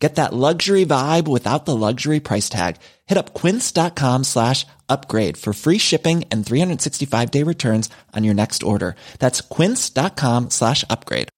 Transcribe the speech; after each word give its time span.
Get 0.00 0.14
that 0.14 0.32
luxury 0.32 0.86
vibe 0.86 1.28
without 1.28 1.66
the 1.66 1.76
luxury 1.76 2.20
price 2.20 2.48
tag. 2.48 2.76
Hit 3.06 3.18
up 3.18 3.34
quince.com 3.34 4.24
slash 4.24 4.66
upgrade 4.88 5.36
for 5.36 5.52
free 5.52 5.78
shipping 5.78 6.24
and 6.32 6.44
365 6.44 7.30
day 7.30 7.44
returns 7.44 7.90
on 8.16 8.24
your 8.24 8.34
next 8.34 8.62
order. 8.62 8.94
That's 9.18 9.42
quince.com 9.42 10.48
slash 10.50 10.84
upgrade. 10.88 11.28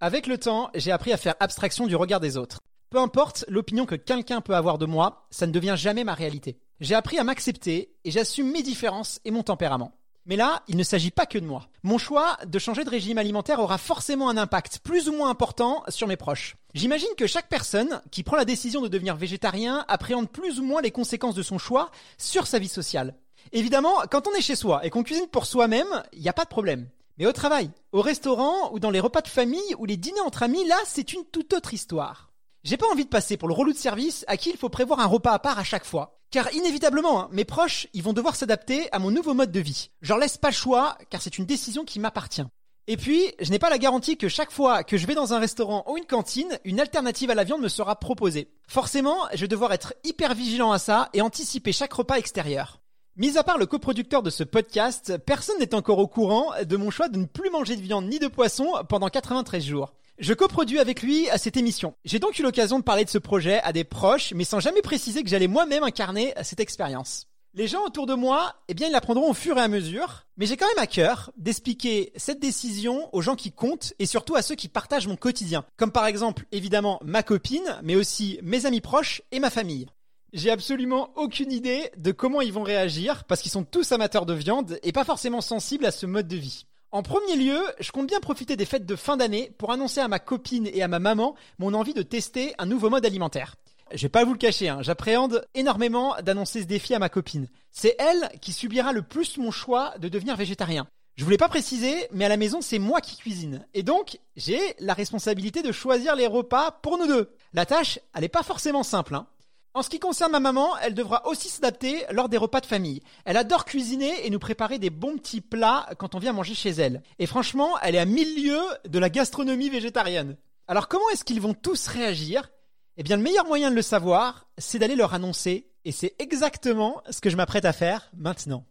Avec 0.00 0.28
le 0.28 0.38
temps, 0.38 0.70
j'ai 0.76 0.92
appris 0.92 1.12
à 1.12 1.16
faire 1.16 1.34
abstraction 1.40 1.88
du 1.88 1.96
regard 1.96 2.20
des 2.20 2.36
autres. 2.36 2.60
Peu 2.90 2.98
importe 2.98 3.44
l'opinion 3.48 3.84
que 3.84 3.96
quelqu'un 3.96 4.40
peut 4.40 4.54
avoir 4.54 4.78
de 4.78 4.86
moi, 4.86 5.26
ça 5.30 5.46
ne 5.46 5.52
devient 5.52 5.74
jamais 5.76 6.04
ma 6.04 6.14
réalité. 6.14 6.60
J'ai 6.80 6.94
appris 6.94 7.18
à 7.18 7.24
m'accepter 7.24 7.96
et 8.04 8.10
j'assume 8.12 8.52
mes 8.52 8.62
différences 8.62 9.20
et 9.24 9.32
mon 9.32 9.42
tempérament. 9.42 9.97
Mais 10.28 10.36
là, 10.36 10.62
il 10.68 10.76
ne 10.76 10.82
s'agit 10.82 11.10
pas 11.10 11.24
que 11.24 11.38
de 11.38 11.46
moi. 11.46 11.68
Mon 11.82 11.96
choix 11.96 12.36
de 12.46 12.58
changer 12.58 12.84
de 12.84 12.90
régime 12.90 13.16
alimentaire 13.16 13.60
aura 13.60 13.78
forcément 13.78 14.28
un 14.28 14.36
impact 14.36 14.80
plus 14.80 15.08
ou 15.08 15.14
moins 15.14 15.30
important 15.30 15.82
sur 15.88 16.06
mes 16.06 16.18
proches. 16.18 16.56
J'imagine 16.74 17.08
que 17.16 17.26
chaque 17.26 17.48
personne 17.48 18.02
qui 18.10 18.22
prend 18.22 18.36
la 18.36 18.44
décision 18.44 18.82
de 18.82 18.88
devenir 18.88 19.16
végétarien 19.16 19.86
appréhende 19.88 20.28
plus 20.28 20.60
ou 20.60 20.64
moins 20.64 20.82
les 20.82 20.90
conséquences 20.90 21.34
de 21.34 21.42
son 21.42 21.56
choix 21.56 21.90
sur 22.18 22.46
sa 22.46 22.58
vie 22.58 22.68
sociale. 22.68 23.14
Évidemment, 23.52 24.02
quand 24.10 24.28
on 24.28 24.34
est 24.34 24.42
chez 24.42 24.54
soi 24.54 24.84
et 24.84 24.90
qu'on 24.90 25.02
cuisine 25.02 25.28
pour 25.28 25.46
soi-même, 25.46 26.02
il 26.12 26.20
n'y 26.20 26.28
a 26.28 26.34
pas 26.34 26.44
de 26.44 26.50
problème. 26.50 26.88
Mais 27.16 27.24
au 27.24 27.32
travail, 27.32 27.70
au 27.92 28.02
restaurant 28.02 28.70
ou 28.72 28.80
dans 28.80 28.90
les 28.90 29.00
repas 29.00 29.22
de 29.22 29.28
famille 29.28 29.74
ou 29.78 29.86
les 29.86 29.96
dîners 29.96 30.20
entre 30.20 30.42
amis, 30.42 30.66
là, 30.66 30.76
c'est 30.84 31.14
une 31.14 31.24
toute 31.24 31.54
autre 31.54 31.72
histoire. 31.72 32.27
J'ai 32.68 32.76
pas 32.76 32.92
envie 32.92 33.06
de 33.06 33.08
passer 33.08 33.38
pour 33.38 33.48
le 33.48 33.54
relou 33.54 33.72
de 33.72 33.78
service 33.78 34.26
à 34.28 34.36
qui 34.36 34.50
il 34.50 34.58
faut 34.58 34.68
prévoir 34.68 35.00
un 35.00 35.06
repas 35.06 35.32
à 35.32 35.38
part 35.38 35.58
à 35.58 35.64
chaque 35.64 35.86
fois. 35.86 36.20
Car 36.30 36.52
inévitablement, 36.52 37.18
hein, 37.18 37.28
mes 37.32 37.46
proches, 37.46 37.86
ils 37.94 38.02
vont 38.02 38.12
devoir 38.12 38.36
s'adapter 38.36 38.92
à 38.92 38.98
mon 38.98 39.10
nouveau 39.10 39.32
mode 39.32 39.50
de 39.50 39.60
vie. 39.60 39.88
Je 40.02 40.10
leur 40.10 40.18
laisse 40.18 40.36
pas 40.36 40.50
le 40.50 40.54
choix, 40.54 40.98
car 41.08 41.22
c'est 41.22 41.38
une 41.38 41.46
décision 41.46 41.86
qui 41.86 41.98
m'appartient. 41.98 42.44
Et 42.86 42.98
puis, 42.98 43.32
je 43.40 43.50
n'ai 43.50 43.58
pas 43.58 43.70
la 43.70 43.78
garantie 43.78 44.18
que 44.18 44.28
chaque 44.28 44.52
fois 44.52 44.84
que 44.84 44.98
je 44.98 45.06
vais 45.06 45.14
dans 45.14 45.32
un 45.32 45.38
restaurant 45.38 45.82
ou 45.88 45.96
une 45.96 46.04
cantine, 46.04 46.58
une 46.64 46.78
alternative 46.78 47.30
à 47.30 47.34
la 47.34 47.44
viande 47.44 47.62
me 47.62 47.68
sera 47.68 47.98
proposée. 47.98 48.52
Forcément, 48.68 49.16
je 49.32 49.40
vais 49.40 49.48
devoir 49.48 49.72
être 49.72 49.94
hyper 50.04 50.34
vigilant 50.34 50.70
à 50.70 50.78
ça 50.78 51.08
et 51.14 51.22
anticiper 51.22 51.72
chaque 51.72 51.94
repas 51.94 52.18
extérieur. 52.18 52.82
Mis 53.16 53.38
à 53.38 53.44
part 53.44 53.56
le 53.56 53.64
coproducteur 53.64 54.22
de 54.22 54.28
ce 54.28 54.44
podcast, 54.44 55.16
personne 55.24 55.58
n'est 55.58 55.74
encore 55.74 56.00
au 56.00 56.06
courant 56.06 56.52
de 56.62 56.76
mon 56.76 56.90
choix 56.90 57.08
de 57.08 57.16
ne 57.16 57.24
plus 57.24 57.48
manger 57.48 57.76
de 57.76 57.80
viande 57.80 58.08
ni 58.08 58.18
de 58.18 58.28
poisson 58.28 58.74
pendant 58.90 59.08
93 59.08 59.64
jours. 59.64 59.94
Je 60.18 60.34
coproduis 60.34 60.80
avec 60.80 61.02
lui 61.02 61.30
à 61.30 61.38
cette 61.38 61.56
émission. 61.56 61.94
J'ai 62.04 62.18
donc 62.18 62.40
eu 62.40 62.42
l'occasion 62.42 62.80
de 62.80 62.84
parler 62.84 63.04
de 63.04 63.08
ce 63.08 63.18
projet 63.18 63.60
à 63.62 63.72
des 63.72 63.84
proches, 63.84 64.32
mais 64.34 64.42
sans 64.42 64.58
jamais 64.58 64.82
préciser 64.82 65.22
que 65.22 65.28
j'allais 65.28 65.46
moi-même 65.46 65.84
incarner 65.84 66.34
cette 66.42 66.58
expérience. 66.58 67.28
Les 67.54 67.68
gens 67.68 67.84
autour 67.86 68.06
de 68.06 68.14
moi, 68.14 68.56
eh 68.66 68.74
bien, 68.74 68.88
ils 68.88 68.92
l'apprendront 68.92 69.30
au 69.30 69.34
fur 69.34 69.56
et 69.58 69.60
à 69.60 69.68
mesure, 69.68 70.26
mais 70.36 70.46
j'ai 70.46 70.56
quand 70.56 70.66
même 70.66 70.82
à 70.82 70.88
cœur 70.88 71.30
d'expliquer 71.36 72.12
cette 72.16 72.40
décision 72.40 73.08
aux 73.14 73.22
gens 73.22 73.36
qui 73.36 73.52
comptent 73.52 73.94
et 74.00 74.06
surtout 74.06 74.34
à 74.34 74.42
ceux 74.42 74.56
qui 74.56 74.66
partagent 74.66 75.06
mon 75.06 75.14
quotidien, 75.14 75.64
comme 75.76 75.92
par 75.92 76.06
exemple, 76.06 76.46
évidemment, 76.50 76.98
ma 77.04 77.22
copine, 77.22 77.78
mais 77.84 77.94
aussi 77.94 78.40
mes 78.42 78.66
amis 78.66 78.80
proches 78.80 79.22
et 79.30 79.38
ma 79.38 79.50
famille. 79.50 79.86
J'ai 80.32 80.50
absolument 80.50 81.10
aucune 81.14 81.52
idée 81.52 81.92
de 81.96 82.10
comment 82.10 82.40
ils 82.40 82.52
vont 82.52 82.64
réagir, 82.64 83.22
parce 83.22 83.40
qu'ils 83.40 83.52
sont 83.52 83.64
tous 83.64 83.92
amateurs 83.92 84.26
de 84.26 84.34
viande 84.34 84.80
et 84.82 84.90
pas 84.90 85.04
forcément 85.04 85.40
sensibles 85.40 85.86
à 85.86 85.92
ce 85.92 86.06
mode 86.06 86.26
de 86.26 86.36
vie. 86.36 86.66
En 86.90 87.02
premier 87.02 87.36
lieu, 87.36 87.60
je 87.80 87.92
compte 87.92 88.06
bien 88.06 88.18
profiter 88.18 88.56
des 88.56 88.64
fêtes 88.64 88.86
de 88.86 88.96
fin 88.96 89.18
d'année 89.18 89.52
pour 89.58 89.72
annoncer 89.72 90.00
à 90.00 90.08
ma 90.08 90.18
copine 90.18 90.70
et 90.72 90.82
à 90.82 90.88
ma 90.88 90.98
maman 90.98 91.34
mon 91.58 91.74
envie 91.74 91.92
de 91.92 92.00
tester 92.00 92.54
un 92.56 92.64
nouveau 92.64 92.88
mode 92.88 93.04
alimentaire. 93.04 93.56
Je 93.92 94.02
vais 94.02 94.08
pas 94.08 94.24
vous 94.24 94.32
le 94.32 94.38
cacher, 94.38 94.70
hein, 94.70 94.78
j'appréhende 94.80 95.46
énormément 95.54 96.16
d'annoncer 96.22 96.62
ce 96.62 96.66
défi 96.66 96.94
à 96.94 96.98
ma 96.98 97.10
copine. 97.10 97.48
C'est 97.72 97.94
elle 97.98 98.30
qui 98.40 98.54
subira 98.54 98.94
le 98.94 99.02
plus 99.02 99.36
mon 99.36 99.50
choix 99.50 99.92
de 99.98 100.08
devenir 100.08 100.34
végétarien. 100.36 100.86
Je 101.16 101.24
voulais 101.24 101.36
pas 101.36 101.48
préciser, 101.48 101.94
mais 102.10 102.24
à 102.24 102.30
la 102.30 102.38
maison, 102.38 102.62
c'est 102.62 102.78
moi 102.78 103.02
qui 103.02 103.18
cuisine. 103.18 103.66
Et 103.74 103.82
donc, 103.82 104.18
j'ai 104.36 104.60
la 104.78 104.94
responsabilité 104.94 105.62
de 105.62 105.72
choisir 105.72 106.16
les 106.16 106.26
repas 106.26 106.70
pour 106.70 106.96
nous 106.96 107.06
deux. 107.06 107.34
La 107.52 107.66
tâche, 107.66 107.98
elle 108.14 108.24
est 108.24 108.28
pas 108.28 108.42
forcément 108.42 108.82
simple, 108.82 109.14
hein. 109.14 109.26
En 109.74 109.82
ce 109.82 109.90
qui 109.90 110.00
concerne 110.00 110.32
ma 110.32 110.40
maman, 110.40 110.76
elle 110.78 110.94
devra 110.94 111.26
aussi 111.26 111.48
s'adapter 111.48 112.04
lors 112.10 112.28
des 112.28 112.36
repas 112.36 112.60
de 112.60 112.66
famille. 112.66 113.02
Elle 113.24 113.36
adore 113.36 113.64
cuisiner 113.64 114.26
et 114.26 114.30
nous 114.30 114.38
préparer 114.38 114.78
des 114.78 114.90
bons 114.90 115.16
petits 115.18 115.40
plats 115.40 115.88
quand 115.98 116.14
on 116.14 116.18
vient 116.18 116.32
manger 116.32 116.54
chez 116.54 116.70
elle. 116.70 117.02
Et 117.18 117.26
franchement, 117.26 117.78
elle 117.82 117.94
est 117.94 118.00
à 118.00 118.04
mille 118.04 118.42
lieues 118.42 118.88
de 118.88 118.98
la 118.98 119.10
gastronomie 119.10 119.68
végétarienne. 119.68 120.36
Alors 120.66 120.88
comment 120.88 121.08
est-ce 121.10 121.24
qu'ils 121.24 121.40
vont 121.40 121.54
tous 121.54 121.86
réagir? 121.86 122.50
Eh 122.96 123.02
bien 123.02 123.16
le 123.16 123.22
meilleur 123.22 123.46
moyen 123.46 123.70
de 123.70 123.76
le 123.76 123.82
savoir, 123.82 124.48
c'est 124.58 124.78
d'aller 124.78 124.96
leur 124.96 125.14
annoncer. 125.14 125.70
Et 125.84 125.92
c'est 125.92 126.16
exactement 126.18 127.00
ce 127.10 127.20
que 127.20 127.30
je 127.30 127.36
m'apprête 127.36 127.64
à 127.64 127.72
faire 127.72 128.10
maintenant. 128.16 128.64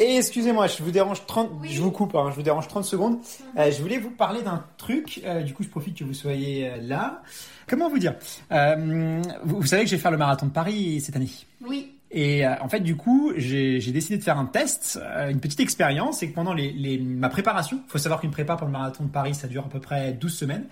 Et 0.00 0.16
excusez-moi, 0.16 0.66
je 0.68 0.82
vous 0.82 0.90
dérange 0.90 1.26
30, 1.26 1.50
je 1.64 1.80
vous 1.80 1.90
coupe, 1.90 2.14
hein, 2.14 2.28
je 2.30 2.36
vous 2.36 2.42
dérange 2.42 2.68
30 2.68 2.84
secondes. 2.84 3.18
Euh, 3.58 3.70
je 3.70 3.82
voulais 3.82 3.98
vous 3.98 4.10
parler 4.10 4.42
d'un 4.42 4.64
truc. 4.76 5.20
euh, 5.24 5.42
du 5.42 5.54
coup, 5.54 5.62
je 5.64 5.68
profite 5.68 5.96
que 5.98 6.04
vous 6.04 6.14
soyez 6.14 6.68
euh, 6.68 6.76
là. 6.82 7.22
Comment 7.66 7.88
vous 7.88 7.98
dire? 7.98 8.14
Vous, 8.50 9.60
vous 9.60 9.66
savez 9.66 9.82
que 9.84 9.90
je 9.90 9.96
vais 9.96 10.00
faire 10.00 10.10
le 10.10 10.16
marathon 10.16 10.46
de 10.46 10.52
Paris 10.52 11.00
cette 11.00 11.16
année. 11.16 11.28
Oui. 11.66 11.97
Et 12.10 12.46
euh, 12.46 12.54
en 12.62 12.68
fait, 12.68 12.80
du 12.80 12.96
coup, 12.96 13.32
j'ai 13.36 13.78
décidé 13.92 14.16
de 14.16 14.22
faire 14.22 14.38
un 14.38 14.46
test, 14.46 14.98
euh, 15.02 15.28
une 15.30 15.40
petite 15.40 15.60
expérience, 15.60 16.22
et 16.22 16.30
que 16.30 16.34
pendant 16.34 16.54
les, 16.54 16.72
les- 16.72 16.98
ma 16.98 17.28
préparation, 17.28 17.80
faut 17.88 17.98
savoir 17.98 18.20
qu'une 18.20 18.30
prépa 18.30 18.56
pour 18.56 18.66
le 18.66 18.72
marathon 18.72 19.04
de 19.04 19.10
Paris, 19.10 19.34
ça 19.34 19.46
dure 19.46 19.66
à 19.66 19.68
peu 19.68 19.80
près 19.80 20.12
12 20.12 20.34
semaines. 20.34 20.64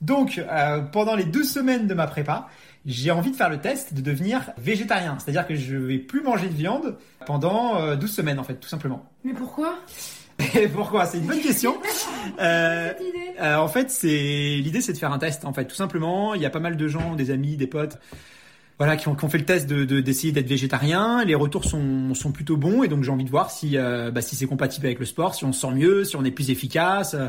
Donc, 0.00 0.38
euh, 0.38 0.80
pendant 0.82 1.16
les 1.16 1.24
12 1.24 1.50
semaines 1.50 1.86
de 1.88 1.94
ma 1.94 2.06
prépa, 2.06 2.48
j'ai 2.86 3.10
envie 3.10 3.30
de 3.30 3.36
faire 3.36 3.48
le 3.48 3.58
test 3.58 3.94
de 3.94 4.00
devenir 4.02 4.50
végétarien. 4.58 5.16
C'est-à-dire 5.18 5.46
que 5.46 5.54
je 5.56 5.76
vais 5.76 5.98
plus 5.98 6.22
manger 6.22 6.46
de 6.48 6.54
viande 6.54 6.96
pendant 7.26 7.80
euh, 7.80 7.96
12 7.96 8.10
semaines, 8.12 8.38
en 8.38 8.44
fait, 8.44 8.54
tout 8.56 8.68
simplement. 8.68 9.04
Mais 9.24 9.32
pourquoi? 9.32 9.78
Et 10.54 10.68
pourquoi? 10.74 11.06
C'est 11.06 11.18
une 11.18 11.26
bonne 11.26 11.40
question. 11.40 11.76
Euh, 12.40 12.90
euh, 13.40 13.56
en 13.56 13.68
fait, 13.68 13.90
c'est 13.90 14.08
l'idée, 14.08 14.80
c'est 14.80 14.94
de 14.94 14.98
faire 14.98 15.12
un 15.12 15.18
test. 15.18 15.44
En 15.44 15.52
fait, 15.52 15.66
tout 15.66 15.74
simplement, 15.74 16.32
il 16.34 16.40
y 16.40 16.46
a 16.46 16.50
pas 16.50 16.58
mal 16.58 16.76
de 16.76 16.88
gens, 16.88 17.14
des 17.14 17.30
amis, 17.30 17.56
des 17.56 17.66
potes, 17.66 17.98
voilà, 18.78 18.96
qui 18.96 19.06
ont, 19.08 19.14
qui 19.14 19.24
ont 19.24 19.28
fait 19.28 19.38
le 19.38 19.44
test 19.44 19.68
de 19.68 19.84
de- 19.84 20.00
d'essayer 20.00 20.32
d'être 20.32 20.48
végétarien. 20.48 21.24
Les 21.24 21.34
retours 21.34 21.64
sont 21.64 22.14
sont 22.14 22.32
plutôt 22.32 22.56
bons, 22.56 22.82
et 22.82 22.88
donc 22.88 23.04
j'ai 23.04 23.10
envie 23.10 23.24
de 23.24 23.30
voir 23.30 23.50
si 23.50 23.76
euh, 23.76 24.10
bah, 24.10 24.20
si 24.22 24.34
c'est 24.36 24.46
compatible 24.46 24.86
avec 24.86 24.98
le 24.98 25.06
sport, 25.06 25.34
si 25.34 25.44
on 25.44 25.52
se 25.52 25.60
sent 25.60 25.74
mieux, 25.74 26.04
si 26.04 26.16
on 26.16 26.24
est 26.24 26.30
plus 26.32 26.50
efficace. 26.50 27.14
Euh, 27.14 27.28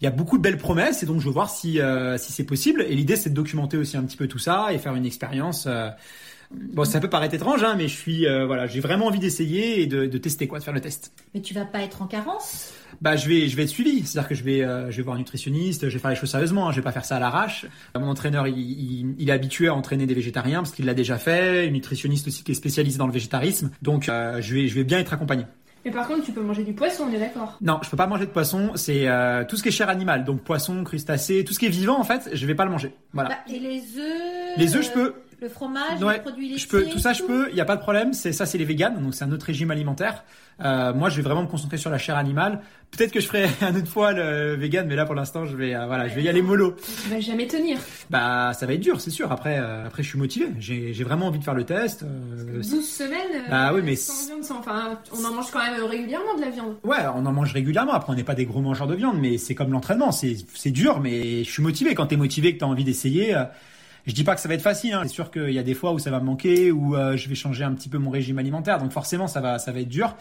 Il 0.00 0.04
y 0.04 0.06
a 0.06 0.10
beaucoup 0.10 0.36
de 0.38 0.42
belles 0.42 0.58
promesses, 0.58 1.02
et 1.02 1.06
donc 1.06 1.20
je 1.20 1.26
veux 1.26 1.32
voir 1.32 1.50
si 1.50 1.80
euh, 1.80 2.18
si 2.18 2.32
c'est 2.32 2.44
possible. 2.44 2.82
Et 2.88 2.94
l'idée, 2.94 3.16
c'est 3.16 3.30
de 3.30 3.34
documenter 3.34 3.76
aussi 3.76 3.96
un 3.96 4.02
petit 4.04 4.16
peu 4.16 4.26
tout 4.28 4.38
ça 4.38 4.72
et 4.72 4.78
faire 4.78 4.94
une 4.94 5.06
expérience. 5.06 5.66
Bon, 6.72 6.84
ça 6.84 7.00
peut 7.00 7.08
paraître 7.08 7.34
étrange, 7.34 7.62
hein, 7.64 7.74
mais 7.76 7.88
je 7.88 7.96
suis, 7.96 8.26
euh, 8.26 8.46
voilà, 8.46 8.66
j'ai 8.66 8.80
vraiment 8.80 9.06
envie 9.06 9.18
d'essayer 9.18 9.82
et 9.82 9.86
de, 9.86 10.06
de 10.06 10.18
tester 10.18 10.46
quoi, 10.48 10.58
de 10.58 10.64
faire 10.64 10.74
le 10.74 10.80
test. 10.80 11.12
Mais 11.34 11.40
tu 11.40 11.54
vas 11.54 11.64
pas 11.64 11.80
être 11.82 12.02
en 12.02 12.06
carence? 12.06 12.72
Bah, 13.00 13.16
je 13.16 13.28
vais, 13.28 13.48
je 13.48 13.56
vais 13.56 13.64
être 13.64 13.68
suivi. 13.68 14.04
C'est-à-dire 14.04 14.28
que 14.28 14.34
je 14.34 14.44
vais, 14.44 14.62
euh, 14.62 14.90
je 14.90 14.96
vais 14.98 15.02
voir 15.02 15.16
un 15.16 15.18
nutritionniste. 15.18 15.88
Je 15.88 15.94
vais 15.94 15.98
faire 15.98 16.10
les 16.10 16.16
choses 16.16 16.30
sérieusement. 16.30 16.68
Hein, 16.68 16.72
je 16.72 16.76
vais 16.76 16.82
pas 16.82 16.92
faire 16.92 17.04
ça 17.04 17.16
à 17.16 17.20
l'arrache. 17.20 17.66
Euh, 17.96 18.00
Mon 18.00 18.08
entraîneur, 18.08 18.46
il, 18.46 18.58
il, 18.58 19.14
il 19.18 19.28
est 19.28 19.32
habitué 19.32 19.68
à 19.68 19.74
entraîner 19.74 20.06
des 20.06 20.14
végétariens 20.14 20.62
parce 20.62 20.72
qu'il 20.72 20.84
l'a 20.84 20.94
déjà 20.94 21.18
fait. 21.18 21.66
Une 21.66 21.72
nutritionniste 21.72 22.28
aussi 22.28 22.44
qui 22.44 22.52
est 22.52 22.54
spécialisée 22.54 22.98
dans 22.98 23.06
le 23.06 23.12
végétarisme. 23.12 23.70
Donc, 23.80 24.08
euh, 24.08 24.40
je 24.40 24.54
vais, 24.54 24.68
je 24.68 24.74
vais 24.74 24.84
bien 24.84 24.98
être 24.98 25.12
accompagné. 25.12 25.44
Mais 25.84 25.90
par 25.90 26.06
contre, 26.06 26.24
tu 26.24 26.30
peux 26.30 26.42
manger 26.42 26.62
du 26.62 26.74
poisson, 26.74 27.08
on 27.10 27.12
est 27.12 27.18
d'accord? 27.18 27.58
Non, 27.60 27.80
je 27.82 27.90
peux 27.90 27.96
pas 27.96 28.06
manger 28.06 28.26
de 28.26 28.30
poisson. 28.30 28.70
C'est 28.76 29.08
euh, 29.08 29.44
tout 29.44 29.56
ce 29.56 29.64
qui 29.64 29.70
est 29.70 29.72
chair 29.72 29.88
animale. 29.88 30.24
Donc, 30.24 30.42
poisson, 30.42 30.84
crustacés, 30.84 31.42
tout 31.44 31.52
ce 31.54 31.58
qui 31.58 31.66
est 31.66 31.70
vivant, 31.70 31.98
en 31.98 32.04
fait, 32.04 32.30
je 32.32 32.46
vais 32.46 32.54
pas 32.54 32.64
le 32.64 32.70
manger. 32.70 32.94
Voilà. 33.12 33.30
Bah, 33.30 33.36
Et 33.52 33.58
les 33.58 33.78
œufs? 33.98 34.58
Les 34.58 34.76
œufs, 34.76 34.86
je 34.86 34.90
peux. 34.92 35.14
Le 35.42 35.48
fromage, 35.48 36.00
Ouais, 36.00 36.14
les 36.14 36.20
produits 36.20 36.48
laitiers 36.48 36.58
Je 36.58 36.68
peux, 36.68 36.84
tout 36.84 37.00
ça, 37.00 37.12
je 37.12 37.24
peux. 37.24 37.48
Il 37.50 37.56
y 37.56 37.60
a 37.60 37.64
pas 37.64 37.74
de 37.74 37.80
problème. 37.80 38.12
C'est 38.12 38.32
ça, 38.32 38.46
c'est 38.46 38.58
les 38.58 38.64
véganes. 38.64 39.02
Donc 39.02 39.12
c'est 39.12 39.24
un 39.24 39.32
autre 39.32 39.46
régime 39.46 39.72
alimentaire. 39.72 40.22
Euh, 40.64 40.94
moi, 40.94 41.08
je 41.08 41.16
vais 41.16 41.22
vraiment 41.22 41.42
me 41.42 41.48
concentrer 41.48 41.78
sur 41.78 41.90
la 41.90 41.98
chair 41.98 42.16
animale. 42.16 42.60
Peut-être 42.92 43.10
que 43.10 43.18
je 43.18 43.26
ferai 43.26 43.48
un 43.60 43.74
autre 43.74 43.88
fois 43.88 44.12
le 44.12 44.54
vegan, 44.54 44.86
mais 44.86 44.94
là 44.94 45.04
pour 45.04 45.16
l'instant, 45.16 45.44
je 45.44 45.56
vais, 45.56 45.74
euh, 45.74 45.86
voilà, 45.86 46.06
je 46.06 46.14
vais 46.14 46.22
y 46.22 46.28
aller 46.28 46.42
mollo. 46.42 46.76
Tu 47.02 47.10
vas 47.10 47.18
jamais 47.18 47.48
tenir. 47.48 47.76
Bah, 48.08 48.52
ça 48.54 48.66
va 48.66 48.74
être 48.74 48.80
dur, 48.80 49.00
c'est 49.00 49.10
sûr. 49.10 49.32
Après, 49.32 49.58
euh, 49.58 49.84
après, 49.84 50.04
je 50.04 50.10
suis 50.10 50.18
motivé. 50.18 50.46
J'ai, 50.60 50.92
vraiment 51.02 51.26
envie 51.26 51.40
de 51.40 51.44
faire 51.44 51.54
le 51.54 51.64
test. 51.64 52.04
euh, 52.04 52.62
12 52.62 52.88
semaines 52.88 53.42
Bah 53.50 53.72
oui, 53.74 53.80
mais 53.82 53.96
sans 53.96 54.26
viande, 54.26 54.44
sans... 54.44 54.58
Enfin, 54.60 55.00
on 55.12 55.24
en 55.24 55.34
mange 55.34 55.50
quand 55.50 55.58
même 55.58 55.82
régulièrement 55.82 56.36
de 56.36 56.42
la 56.42 56.50
viande. 56.50 56.76
Ouais, 56.84 56.98
on 57.16 57.26
en 57.26 57.32
mange 57.32 57.52
régulièrement. 57.52 57.94
Après, 57.94 58.12
on 58.12 58.16
n'est 58.16 58.22
pas 58.22 58.36
des 58.36 58.46
gros 58.46 58.60
mangeurs 58.60 58.86
de 58.86 58.94
viande, 58.94 59.18
mais 59.18 59.38
c'est 59.38 59.56
comme 59.56 59.72
l'entraînement. 59.72 60.12
C'est, 60.12 60.36
c'est 60.54 60.70
dur, 60.70 61.00
mais 61.00 61.42
je 61.42 61.50
suis 61.50 61.64
motivé. 61.64 61.96
Quand 61.96 62.06
t'es 62.06 62.16
motivé, 62.16 62.54
que 62.54 62.60
t'as 62.60 62.66
envie 62.66 62.84
d'essayer. 62.84 63.34
Je 64.06 64.12
dis 64.12 64.24
pas 64.24 64.34
que 64.34 64.40
ça 64.40 64.48
va 64.48 64.54
être 64.54 64.62
facile. 64.62 64.94
Hein. 64.94 65.02
C'est 65.04 65.12
sûr 65.14 65.30
qu'il 65.30 65.50
y 65.52 65.58
a 65.58 65.62
des 65.62 65.74
fois 65.74 65.92
où 65.92 65.98
ça 65.98 66.10
va 66.10 66.20
me 66.20 66.24
manquer, 66.26 66.70
où 66.72 66.96
euh, 66.96 67.16
je 67.16 67.28
vais 67.28 67.34
changer 67.34 67.64
un 67.64 67.72
petit 67.72 67.88
peu 67.88 67.98
mon 67.98 68.10
régime 68.10 68.38
alimentaire. 68.38 68.78
Donc 68.78 68.92
forcément, 68.92 69.28
ça 69.28 69.40
va, 69.40 69.58
ça 69.58 69.72
va 69.72 69.80
être 69.80 69.88
dur. 69.88 70.16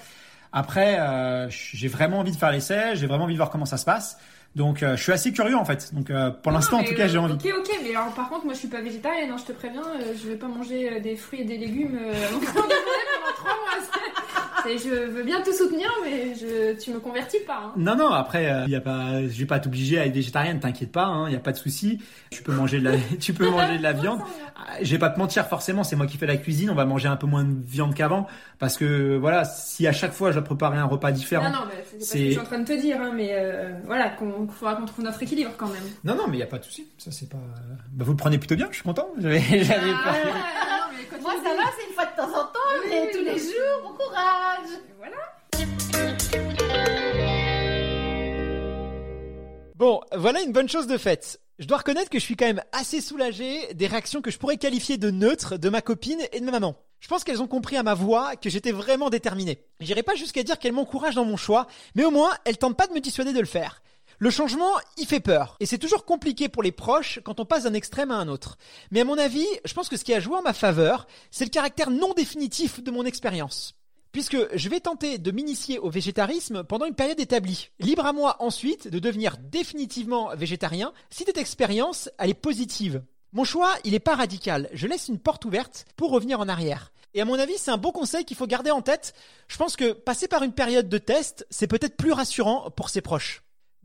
Après, 0.54 0.98
euh, 1.00 1.48
j'ai 1.50 1.88
vraiment 1.88 2.20
envie 2.20 2.32
de 2.32 2.38
faire 2.38 2.52
l'essai. 2.52 2.96
J'ai 2.96 3.08
vraiment 3.08 3.24
envie 3.24 3.34
de 3.34 3.38
voir 3.40 3.50
comment 3.50 3.66
ça 3.66 3.78
se 3.78 3.86
passe. 3.86 4.18
Donc, 4.54 4.84
euh, 4.84 4.98
je 4.98 5.04
suis 5.04 5.14
assez 5.14 5.32
curieux 5.32 5.56
en 5.56 5.64
fait. 5.64 5.94
Donc, 5.94 6.10
euh, 6.10 6.30
pour 6.30 6.52
l'instant, 6.52 6.80
en 6.80 6.84
tout 6.84 6.94
cas, 6.94 7.08
j'ai 7.08 7.18
euh, 7.18 7.22
envie. 7.22 7.34
Ok, 7.34 7.54
ok, 7.58 7.80
mais 7.84 7.96
alors 7.96 8.14
par 8.14 8.28
contre, 8.28 8.44
moi 8.44 8.54
je 8.54 8.60
suis 8.60 8.68
pas 8.68 8.82
végétarienne, 8.82 9.32
hein, 9.32 9.38
je 9.40 9.46
te 9.46 9.54
préviens, 9.58 9.82
euh, 9.82 10.14
je 10.22 10.28
vais 10.28 10.36
pas 10.36 10.50
manger 10.50 10.92
euh, 10.92 11.00
des 11.00 11.16
fruits 11.16 11.40
et 11.42 11.46
des 11.46 11.58
légumes 11.58 11.98
euh, 12.02 12.28
en 12.28 12.40
cours 12.40 12.42
de 12.42 12.54
journée 12.54 13.08
pendant 13.22 13.34
trois 13.38 13.56
mois. 13.56 13.80
C'est- 13.82 14.51
Je 14.68 15.06
veux 15.10 15.24
bien 15.24 15.42
te 15.42 15.52
soutenir, 15.52 15.90
mais 16.04 16.34
je, 16.36 16.80
tu 16.80 16.92
me 16.92 17.00
convertis 17.00 17.40
pas. 17.46 17.62
hein. 17.68 17.74
Non, 17.78 17.96
non. 17.96 18.10
Après, 18.10 18.52
euh, 18.52 18.66
y 18.68 18.76
a 18.76 18.82
pas, 18.82 19.22
je 19.22 19.40
vais 19.40 19.46
pas 19.46 19.60
t'obliger 19.60 20.00
à 20.00 20.06
être 20.06 20.14
végétarienne. 20.14 20.60
T'inquiète 20.60 20.92
pas. 20.92 21.26
Il 21.28 21.34
y 21.34 21.36
a 21.36 21.40
pas 21.40 21.52
de 21.52 21.58
souci. 21.58 22.00
Tu 22.30 22.44
peux 22.44 22.52
manger 22.54 22.80
de 22.80 22.86
la, 22.86 22.98
tu 23.20 23.34
peux 23.34 23.50
manger 23.50 23.78
de 23.78 23.84
la 23.84 23.94
viande. 23.94 24.20
Ah, 24.56 24.78
Je 24.82 24.92
vais 24.92 25.00
pas 25.00 25.10
te 25.10 25.18
mentir, 25.20 25.48
forcément, 25.48 25.84
c'est 25.84 25.96
moi 25.96 26.06
qui 26.08 26.18
fais 26.18 26.28
la 26.28 26.38
cuisine. 26.38 26.70
On 26.70 26.76
va 26.76 26.86
manger 26.86 27.08
un 27.08 27.16
peu 27.18 27.28
moins 27.28 27.44
de 27.44 27.56
viande 27.66 27.94
qu'avant, 27.96 28.28
parce 28.60 28.78
que 28.78 29.18
voilà, 29.18 29.44
si 29.46 29.88
à 29.88 29.92
chaque 29.92 30.14
fois 30.14 30.32
je 30.32 30.40
préparer 30.40 30.78
un 30.78 30.86
repas 30.86 31.12
différent. 31.12 31.44
Non, 31.46 31.52
non, 31.52 31.66
bah, 31.66 31.72
c'est 32.00 32.06
ce 32.06 32.14
que 32.14 32.20
je 32.20 32.30
suis 32.32 32.40
en 32.40 32.44
train 32.44 32.60
de 32.60 32.66
te 32.66 32.74
dire, 32.80 32.98
hein, 33.02 33.12
mais 33.16 33.30
euh, 33.32 33.72
voilà, 33.86 34.10
qu'on 34.10 34.48
faudra 34.48 34.76
qu'on 34.76 34.86
trouve 34.86 35.06
notre 35.06 35.22
équilibre 35.24 35.52
quand 35.58 35.68
même. 35.68 35.84
Non, 36.04 36.16
non, 36.16 36.24
mais 36.28 36.38
il 36.38 36.40
y 36.40 36.44
a 36.44 36.48
pas 36.48 36.58
de 36.58 36.64
souci. 36.64 36.88
Ça, 36.98 37.12
c'est 37.12 37.30
pas. 37.30 37.38
Bah, 37.92 38.04
vous 38.06 38.12
le 38.12 38.18
prenez 38.18 38.38
plutôt 38.38 38.56
bien. 38.56 38.68
Je 38.70 38.76
suis 38.76 38.84
content. 38.84 39.08
J'avais, 39.20 39.40
j'avais 39.64 39.92
Ah, 39.94 40.04
pas. 40.04 40.14
non, 40.14 40.98
mais 40.98 41.06
quand 41.10 41.22
Moi, 41.22 41.34
tu 41.38 41.44
ça 41.48 41.52
me 41.54 41.58
va, 41.58 41.64
c'est 41.78 41.88
une 41.88 41.94
fois 41.94 42.06
de 42.06 42.16
temps 42.16 42.30
en 42.40 42.44
temps, 42.46 42.70
mais 42.92 43.10
tous 43.12 43.24
les 43.24 43.38
jours, 43.38 43.82
bon 43.84 43.94
courage. 43.94 44.70
Voilà. 44.98 45.18
Bon, 49.76 50.02
voilà 50.16 50.42
une 50.42 50.52
bonne 50.52 50.70
chose 50.70 50.88
de 50.88 50.98
faite. 50.98 51.40
Je 51.58 51.66
dois 51.66 51.78
reconnaître 51.78 52.10
que 52.10 52.20
je 52.20 52.24
suis 52.24 52.36
quand 52.36 52.46
même 52.46 52.62
assez 52.72 53.02
soulagé 53.02 53.74
des 53.74 53.88
réactions 53.88 54.22
que 54.22 54.32
je 54.32 54.38
pourrais 54.38 54.58
qualifier 54.58 54.98
de 54.98 55.10
neutres 55.10 55.58
de 55.58 55.70
ma 55.70 55.82
copine 55.82 56.22
et 56.32 56.40
de 56.40 56.46
ma 56.46 56.52
maman. 56.52 56.76
Je 57.00 57.08
pense 57.08 57.24
qu'elles 57.24 57.42
ont 57.42 57.48
compris 57.48 57.78
à 57.78 57.84
ma 57.84 57.96
voix 57.96 58.36
que 58.36 58.50
j'étais 58.50 58.72
vraiment 58.72 59.10
déterminé. 59.10 59.64
J'irai 59.80 60.04
pas 60.04 60.16
jusqu'à 60.16 60.44
dire 60.44 60.60
qu'elles 60.60 60.74
m'encouragent 60.74 61.16
dans 61.16 61.26
mon 61.26 61.38
choix, 61.38 61.68
mais 61.96 62.04
au 62.04 62.12
moins 62.12 62.32
elles 62.46 62.58
tentent 62.58 62.78
pas 62.78 62.88
de 62.88 62.94
me 62.94 63.00
dissuader 63.00 63.34
de 63.34 63.40
le 63.40 63.46
faire. 63.46 63.82
Le 64.24 64.30
changement, 64.30 64.74
il 64.98 65.08
fait 65.08 65.20
peur. 65.20 65.58
Et 65.60 65.66
c'est 65.66 65.80
toujours 65.80 66.06
compliqué 66.06 66.48
pour 66.48 66.62
les 66.62 66.72
proches 66.72 67.20
quand 67.26 67.40
on 67.40 67.46
passe 67.46 67.64
d'un 67.64 67.74
extrême 67.74 68.12
à 68.12 68.18
un 68.18 68.28
autre. 68.28 68.60
Mais 68.92 69.02
à 69.02 69.04
mon 69.04 69.18
avis, 69.18 69.48
je 69.66 69.74
pense 69.74 69.90
que 69.90 69.98
ce 69.98 70.04
qui 70.04 70.14
a 70.14 70.20
joué 70.20 70.36
en 70.36 70.44
ma 70.44 70.54
faveur, 70.54 71.08
c'est 71.32 71.44
le 71.44 71.50
caractère 71.50 71.90
non 71.90 72.14
définitif 72.14 72.84
de 72.84 72.92
mon 72.92 73.04
expérience. 73.04 73.74
Puisque 74.12 74.38
je 74.56 74.70
vais 74.70 74.80
tenter 74.80 75.18
de 75.18 75.32
m'initier 75.32 75.80
au 75.80 75.90
végétarisme 75.90 76.64
pendant 76.64 76.86
une 76.86 76.94
période 76.94 77.20
établie. 77.20 77.72
Libre 77.80 78.06
à 78.06 78.14
moi 78.14 78.36
ensuite 78.38 78.90
de 78.90 79.00
devenir 79.00 79.38
définitivement 79.40 80.36
végétarien 80.36 80.94
si 81.10 81.24
cette 81.24 81.40
expérience, 81.40 82.08
elle 82.20 82.30
est 82.30 82.36
positive. 82.36 83.02
Mon 83.34 83.44
choix, 83.44 83.74
il 83.86 83.96
est 83.96 84.00
pas 84.00 84.14
radical. 84.14 84.70
Je 84.72 84.86
laisse 84.86 85.08
une 85.08 85.18
porte 85.18 85.46
ouverte 85.46 85.88
pour 85.96 86.12
revenir 86.12 86.40
en 86.40 86.48
arrière. 86.48 86.92
Et 87.16 87.22
à 87.22 87.26
mon 87.26 87.40
avis, 87.40 87.58
c'est 87.58 87.72
un 87.72 87.78
bon 87.78 87.92
conseil 87.92 88.24
qu'il 88.24 88.38
faut 88.38 88.46
garder 88.46 88.70
en 88.70 88.84
tête. 88.84 89.16
Je 89.48 89.58
pense 89.58 89.76
que 89.76 89.94
passer 89.94 90.28
par 90.28 90.44
une 90.44 90.54
période 90.54 90.90
de 90.90 91.00
test, 91.00 91.48
c'est 91.50 91.66
peut-être 91.66 91.98
plus 91.98 92.12
rassurant 92.12 92.70
pour 92.70 92.90
ses 92.90 93.02
proches. 93.02 93.42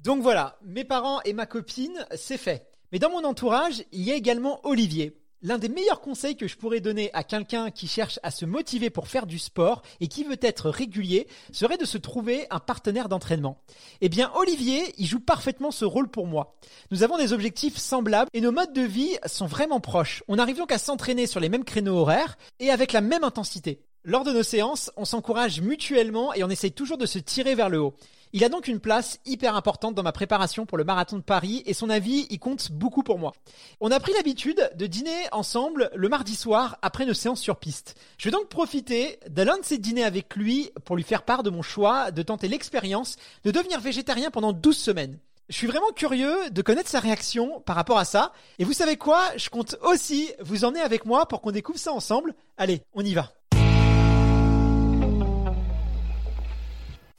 Donc 0.06 0.22
voilà, 0.22 0.56
mes 0.62 0.84
parents 0.84 1.20
et 1.24 1.32
ma 1.32 1.46
copine, 1.46 2.06
c'est 2.14 2.36
fait. 2.36 2.70
Mais 2.92 3.00
dans 3.00 3.10
mon 3.10 3.24
entourage, 3.24 3.82
il 3.90 4.02
y 4.02 4.12
a 4.12 4.14
également 4.14 4.60
Olivier. 4.62 5.20
L'un 5.42 5.58
des 5.58 5.68
meilleurs 5.68 6.00
conseils 6.00 6.36
que 6.36 6.46
je 6.46 6.56
pourrais 6.56 6.78
donner 6.78 7.10
à 7.12 7.24
quelqu'un 7.24 7.72
qui 7.72 7.88
cherche 7.88 8.20
à 8.22 8.30
se 8.30 8.44
motiver 8.44 8.88
pour 8.88 9.08
faire 9.08 9.26
du 9.26 9.40
sport 9.40 9.82
et 9.98 10.06
qui 10.06 10.22
veut 10.22 10.38
être 10.40 10.70
régulier 10.70 11.26
serait 11.50 11.76
de 11.76 11.84
se 11.84 11.98
trouver 11.98 12.46
un 12.50 12.60
partenaire 12.60 13.08
d'entraînement. 13.08 13.60
Eh 14.00 14.08
bien, 14.08 14.30
Olivier, 14.36 14.94
il 14.96 15.06
joue 15.06 15.18
parfaitement 15.18 15.72
ce 15.72 15.84
rôle 15.84 16.08
pour 16.08 16.28
moi. 16.28 16.54
Nous 16.92 17.02
avons 17.02 17.18
des 17.18 17.32
objectifs 17.32 17.76
semblables 17.76 18.30
et 18.32 18.40
nos 18.40 18.52
modes 18.52 18.72
de 18.72 18.82
vie 18.82 19.16
sont 19.26 19.46
vraiment 19.46 19.80
proches. 19.80 20.22
On 20.28 20.38
arrive 20.38 20.58
donc 20.58 20.70
à 20.70 20.78
s'entraîner 20.78 21.26
sur 21.26 21.40
les 21.40 21.48
mêmes 21.48 21.64
créneaux 21.64 21.98
horaires 21.98 22.38
et 22.60 22.70
avec 22.70 22.92
la 22.92 23.00
même 23.00 23.24
intensité. 23.24 23.80
Lors 24.04 24.22
de 24.22 24.30
nos 24.30 24.44
séances, 24.44 24.92
on 24.96 25.04
s'encourage 25.04 25.60
mutuellement 25.60 26.32
et 26.32 26.44
on 26.44 26.48
essaye 26.48 26.70
toujours 26.70 26.96
de 26.96 27.06
se 27.06 27.18
tirer 27.18 27.56
vers 27.56 27.68
le 27.68 27.80
haut. 27.80 27.96
Il 28.32 28.44
a 28.44 28.48
donc 28.48 28.68
une 28.68 28.80
place 28.80 29.18
hyper 29.24 29.56
importante 29.56 29.94
dans 29.94 30.02
ma 30.02 30.12
préparation 30.12 30.66
pour 30.66 30.78
le 30.78 30.84
marathon 30.84 31.16
de 31.16 31.22
Paris 31.22 31.62
et 31.66 31.74
son 31.74 31.90
avis 31.90 32.26
y 32.28 32.38
compte 32.38 32.72
beaucoup 32.72 33.02
pour 33.02 33.18
moi. 33.18 33.32
On 33.80 33.90
a 33.90 34.00
pris 34.00 34.12
l'habitude 34.14 34.70
de 34.74 34.86
dîner 34.86 35.26
ensemble 35.32 35.90
le 35.94 36.08
mardi 36.08 36.34
soir 36.34 36.76
après 36.82 37.06
nos 37.06 37.14
séances 37.14 37.40
sur 37.40 37.56
piste. 37.56 37.94
Je 38.18 38.28
vais 38.28 38.32
donc 38.32 38.48
profiter 38.48 39.20
de 39.28 39.42
l'un 39.42 39.58
de 39.58 39.64
ces 39.64 39.78
dîners 39.78 40.04
avec 40.04 40.34
lui 40.34 40.70
pour 40.84 40.96
lui 40.96 41.04
faire 41.04 41.22
part 41.22 41.42
de 41.42 41.50
mon 41.50 41.62
choix 41.62 42.10
de 42.10 42.22
tenter 42.22 42.48
l'expérience 42.48 43.16
de 43.44 43.50
devenir 43.50 43.80
végétarien 43.80 44.30
pendant 44.30 44.52
12 44.52 44.76
semaines. 44.76 45.18
Je 45.48 45.54
suis 45.54 45.68
vraiment 45.68 45.92
curieux 45.94 46.50
de 46.50 46.62
connaître 46.62 46.90
sa 46.90 46.98
réaction 46.98 47.60
par 47.60 47.76
rapport 47.76 47.98
à 47.98 48.04
ça. 48.04 48.32
Et 48.58 48.64
vous 48.64 48.72
savez 48.72 48.96
quoi? 48.96 49.22
Je 49.36 49.48
compte 49.48 49.76
aussi 49.82 50.32
vous 50.40 50.64
emmener 50.64 50.80
avec 50.80 51.06
moi 51.06 51.26
pour 51.26 51.40
qu'on 51.40 51.52
découvre 51.52 51.78
ça 51.78 51.92
ensemble. 51.92 52.34
Allez, 52.58 52.82
on 52.94 53.04
y 53.04 53.14
va. 53.14 53.30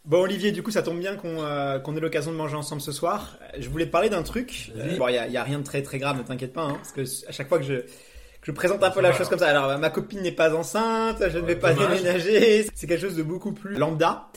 Bon 0.08 0.22
Olivier, 0.22 0.54
du 0.54 0.64
coup 0.64 0.72
ça 0.72 0.84
tombe 0.84 1.00
bien 1.00 1.18
qu'on 1.18 1.44
euh, 1.44 1.80
qu'on 1.80 1.94
ait 1.98 2.00
l'occasion 2.00 2.32
de 2.32 2.38
manger 2.38 2.56
ensemble 2.56 2.82
ce 2.82 2.94
soir. 2.94 3.38
Je 3.60 3.68
voulais 3.68 3.88
te 3.88 3.92
parler 3.92 4.10
d'un 4.10 4.24
truc. 4.24 4.72
Euh, 4.78 4.96
bon, 4.98 5.10
il 5.10 5.16
y 5.16 5.18
a, 5.18 5.28
il 5.28 5.34
y 5.34 5.38
a 5.38 5.44
rien 5.44 5.60
de 5.60 5.66
très 5.66 5.82
très 5.84 6.00
grave, 6.00 6.18
ne 6.18 6.24
t'inquiète 6.24 6.54
pas, 6.54 6.64
hein, 6.64 6.76
parce 6.76 6.94
que 6.94 7.02
à 7.28 7.34
chaque 7.34 7.50
fois 7.50 7.60
que 7.60 7.66
je 7.66 7.74
que 7.74 8.46
je 8.46 8.52
présente 8.54 8.82
un 8.82 8.90
peu 8.90 9.02
la 9.02 9.12
chose 9.12 9.28
comme 9.28 9.40
ça, 9.40 9.50
alors 9.50 9.78
ma 9.78 9.90
copine 9.90 10.22
n'est 10.22 10.32
pas 10.32 10.56
enceinte, 10.56 11.22
je 11.30 11.38
ne 11.38 11.46
vais 11.46 11.58
pas 11.58 11.74
dommage. 11.74 11.98
déménager, 11.98 12.66
c'est 12.74 12.88
quelque 12.88 13.02
chose 13.02 13.18
de 13.18 13.24
beaucoup 13.24 13.52
plus 13.52 13.76
lambda. 13.76 14.30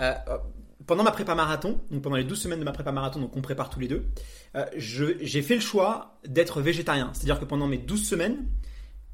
Euh, 0.00 0.12
euh, 0.28 0.36
pendant 0.86 1.02
ma 1.02 1.12
prépa 1.12 1.34
marathon, 1.34 1.80
donc 1.90 2.02
pendant 2.02 2.16
les 2.16 2.24
12 2.24 2.38
semaines 2.38 2.60
de 2.60 2.64
ma 2.64 2.72
prépa 2.72 2.92
marathon, 2.92 3.18
donc 3.18 3.34
on 3.38 3.40
prépare 3.40 3.70
tous 3.70 3.80
les 3.80 3.88
deux, 3.88 4.04
j'ai 4.76 5.40
fait 5.40 5.54
le 5.54 5.62
choix 5.62 6.18
d'être 6.26 6.60
végétarien. 6.60 7.10
C'est-à-dire 7.14 7.40
que 7.40 7.46
pendant 7.46 7.68
mes 7.68 7.78
12 7.78 8.06
semaines, 8.06 8.46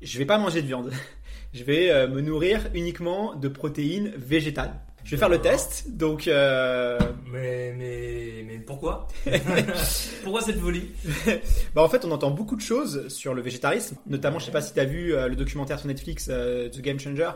je 0.00 0.18
vais 0.18 0.26
pas 0.26 0.38
manger 0.38 0.62
de 0.62 0.66
viande. 0.66 0.90
Je 1.54 1.64
vais 1.64 2.08
me 2.08 2.22
nourrir 2.22 2.70
uniquement 2.72 3.34
de 3.34 3.46
protéines 3.46 4.10
végétales. 4.16 4.72
Je 5.04 5.10
vais 5.10 5.16
faire 5.16 5.28
le 5.28 5.38
test, 5.40 5.84
donc 5.96 6.28
euh, 6.28 6.98
Mais, 7.32 7.74
mais, 7.76 8.44
mais 8.46 8.58
pourquoi 8.58 9.08
Pourquoi 10.24 10.40
cette 10.40 10.58
folie 10.60 10.90
bah 11.74 11.82
en 11.82 11.88
fait 11.88 12.04
on 12.04 12.10
entend 12.12 12.30
beaucoup 12.30 12.56
de 12.56 12.60
choses 12.60 13.08
sur 13.08 13.34
le 13.34 13.42
végétarisme, 13.42 13.96
notamment 14.06 14.38
je 14.38 14.46
sais 14.46 14.52
pas 14.52 14.62
si 14.62 14.72
tu 14.72 14.80
as 14.80 14.84
vu 14.84 15.14
euh, 15.14 15.28
le 15.28 15.34
documentaire 15.36 15.78
sur 15.78 15.88
Netflix 15.88 16.28
euh, 16.30 16.68
The 16.68 16.80
Game 16.80 16.98
Changer 17.00 17.30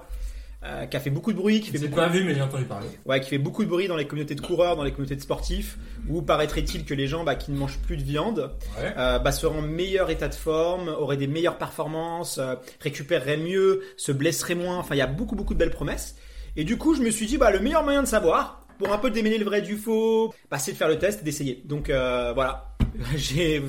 qui 0.90 0.96
a 0.96 1.00
fait 1.00 1.10
beaucoup 1.10 1.32
de 1.32 1.38
bruit, 1.38 1.60
qui 1.60 1.70
fait 1.70 1.78
beaucoup, 1.78 1.94
pas 1.94 2.08
vu, 2.08 2.24
mais 2.24 2.34
j'ai 2.34 2.42
entendu 2.42 2.64
parler. 2.64 2.88
ouais, 3.04 3.20
qui 3.20 3.28
fait 3.30 3.38
beaucoup 3.38 3.62
de 3.62 3.68
bruit 3.68 3.86
dans 3.86 3.94
les 3.96 4.08
communautés 4.08 4.34
de 4.34 4.40
coureurs, 4.40 4.74
dans 4.74 4.82
les 4.82 4.90
communautés 4.90 5.14
de 5.14 5.20
sportifs, 5.20 5.78
où 6.08 6.22
paraîtrait-il 6.22 6.84
que 6.84 6.92
les 6.92 7.06
gens 7.06 7.22
bah, 7.22 7.36
qui 7.36 7.52
ne 7.52 7.56
mangent 7.56 7.78
plus 7.78 7.96
de 7.96 8.02
viande 8.02 8.50
Ouais. 8.76 8.92
euh, 8.98 9.20
bah, 9.20 9.30
seraient 9.30 9.56
en 9.56 9.62
meilleur 9.62 10.10
état 10.10 10.26
de 10.26 10.34
forme, 10.34 10.88
auraient 10.88 11.18
des 11.18 11.28
meilleures 11.28 11.58
performances, 11.58 12.38
euh, 12.38 12.56
récupéreraient 12.80 13.36
mieux, 13.36 13.82
se 13.96 14.10
blesseraient 14.10 14.56
moins. 14.56 14.78
Enfin, 14.78 14.96
il 14.96 14.98
y 14.98 15.02
a 15.02 15.06
beaucoup 15.06 15.36
beaucoup 15.36 15.54
de 15.54 15.58
belles 15.60 15.70
promesses. 15.70 16.16
Et 16.56 16.64
du 16.64 16.76
coup, 16.76 16.94
je 16.94 17.02
me 17.02 17.10
suis 17.10 17.26
dit, 17.26 17.36
bah, 17.36 17.50
le 17.50 17.60
meilleur 17.60 17.84
moyen 17.84 18.02
de 18.02 18.08
savoir, 18.08 18.66
pour 18.78 18.92
un 18.92 18.98
peu 18.98 19.10
démêler 19.10 19.38
le 19.38 19.44
vrai 19.44 19.62
du 19.62 19.76
faux, 19.76 20.32
bah, 20.50 20.58
c'est 20.58 20.72
de 20.72 20.76
faire 20.76 20.88
le 20.88 20.98
test 20.98 21.20
et 21.20 21.24
d'essayer. 21.24 21.62
Donc 21.64 21.90
euh, 21.90 22.32
voilà, 22.34 22.76
j'ai, 23.16 23.62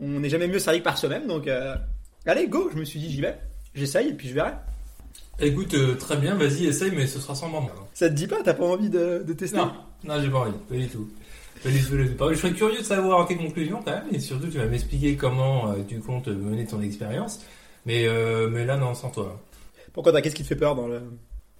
on 0.00 0.20
n'est 0.20 0.28
jamais 0.28 0.48
mieux 0.48 0.58
servi 0.58 0.80
que 0.80 0.84
par 0.84 0.98
soi-même. 0.98 1.26
Donc 1.26 1.46
euh, 1.46 1.74
allez, 2.26 2.48
go. 2.48 2.70
Je 2.72 2.78
me 2.78 2.84
suis 2.84 2.98
dit, 2.98 3.10
j'y 3.10 3.20
vais, 3.20 3.38
j'essaye 3.74 4.08
et 4.08 4.14
puis 4.14 4.28
je 4.28 4.34
verrai. 4.34 4.52
Écoute, 5.40 5.74
euh, 5.74 5.94
très 5.96 6.16
bien, 6.16 6.34
vas-y, 6.34 6.66
essaye, 6.66 6.92
mais 6.92 7.06
ce 7.06 7.18
sera 7.18 7.34
sans 7.34 7.48
moi. 7.48 7.66
Ça 7.92 8.08
te 8.08 8.14
dit 8.14 8.26
pas 8.28 8.36
T'as 8.44 8.54
pas 8.54 8.64
envie 8.64 8.88
de, 8.88 9.24
de 9.26 9.32
tester 9.32 9.56
Non, 9.56 9.72
non, 10.04 10.20
j'ai 10.22 10.30
pas 10.30 10.38
envie, 10.38 10.52
pas 10.68 10.76
du 10.76 10.88
tout. 10.88 11.08
Pas 11.62 11.70
du 11.70 11.82
tout. 11.82 11.96
Je 11.96 12.34
serais 12.36 12.52
curieux 12.52 12.78
de 12.78 12.84
savoir 12.84 13.26
tes 13.26 13.36
conclusions 13.36 13.80
quand 13.84 13.92
même, 13.92 14.06
et 14.12 14.20
surtout 14.20 14.48
tu 14.48 14.58
vas 14.58 14.66
m'expliquer 14.66 15.16
comment 15.16 15.70
euh, 15.70 15.76
tu 15.88 15.98
comptes 15.98 16.28
mener 16.28 16.66
ton 16.66 16.80
expérience. 16.82 17.40
Mais, 17.84 18.06
euh, 18.06 18.48
mais 18.48 18.64
là, 18.64 18.76
non, 18.76 18.94
sans 18.94 19.10
toi. 19.10 19.40
Pourquoi 19.92 20.12
t'as 20.12 20.20
Qu'est-ce 20.20 20.34
qui 20.34 20.42
te 20.42 20.48
fait 20.48 20.56
peur 20.56 20.74
dans 20.74 20.86
le 20.86 21.02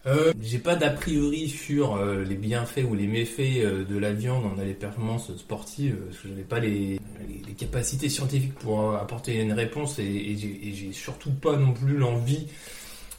Euh, 0.07 0.35
j'ai 0.43 0.59
pas 0.59 0.77
d'a 0.77 0.91
priori 0.91 1.49
sur 1.49 1.97
euh, 1.97 2.25
les 2.25 2.35
bienfaits 2.35 2.85
ou 2.87 2.95
les 2.95 3.07
méfaits 3.07 3.65
euh, 3.65 3.85
de 3.85 3.97
la 3.97 4.13
viande 4.13 4.55
dans 4.55 4.63
les 4.63 4.75
performances 4.75 5.35
sportives, 5.37 5.97
parce 5.97 6.19
que 6.19 6.29
j'avais 6.29 6.43
pas 6.43 6.61
les, 6.61 7.01
les, 7.27 7.43
les 7.47 7.55
capacités 7.55 8.11
scientifiques 8.11 8.55
pour 8.55 8.91
euh, 8.91 8.97
apporter 8.99 9.41
une 9.41 9.55
réponse 9.55 9.99
et, 9.99 10.03
et 10.05 10.37
j'ai 10.37 10.69
et 10.69 10.73
j'ai 10.75 10.93
surtout 10.93 11.31
pas 11.33 11.57
non 11.57 11.73
plus 11.73 11.97
l'envie 11.97 12.49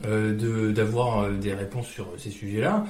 euh, 0.06 0.36
de 0.36 0.72
d'avoir 0.72 1.22
euh, 1.24 1.32
des 1.34 1.56
réponses 1.56 1.88
sur 1.88 2.08
ces 2.18 2.30
sujets-là. 2.30 2.86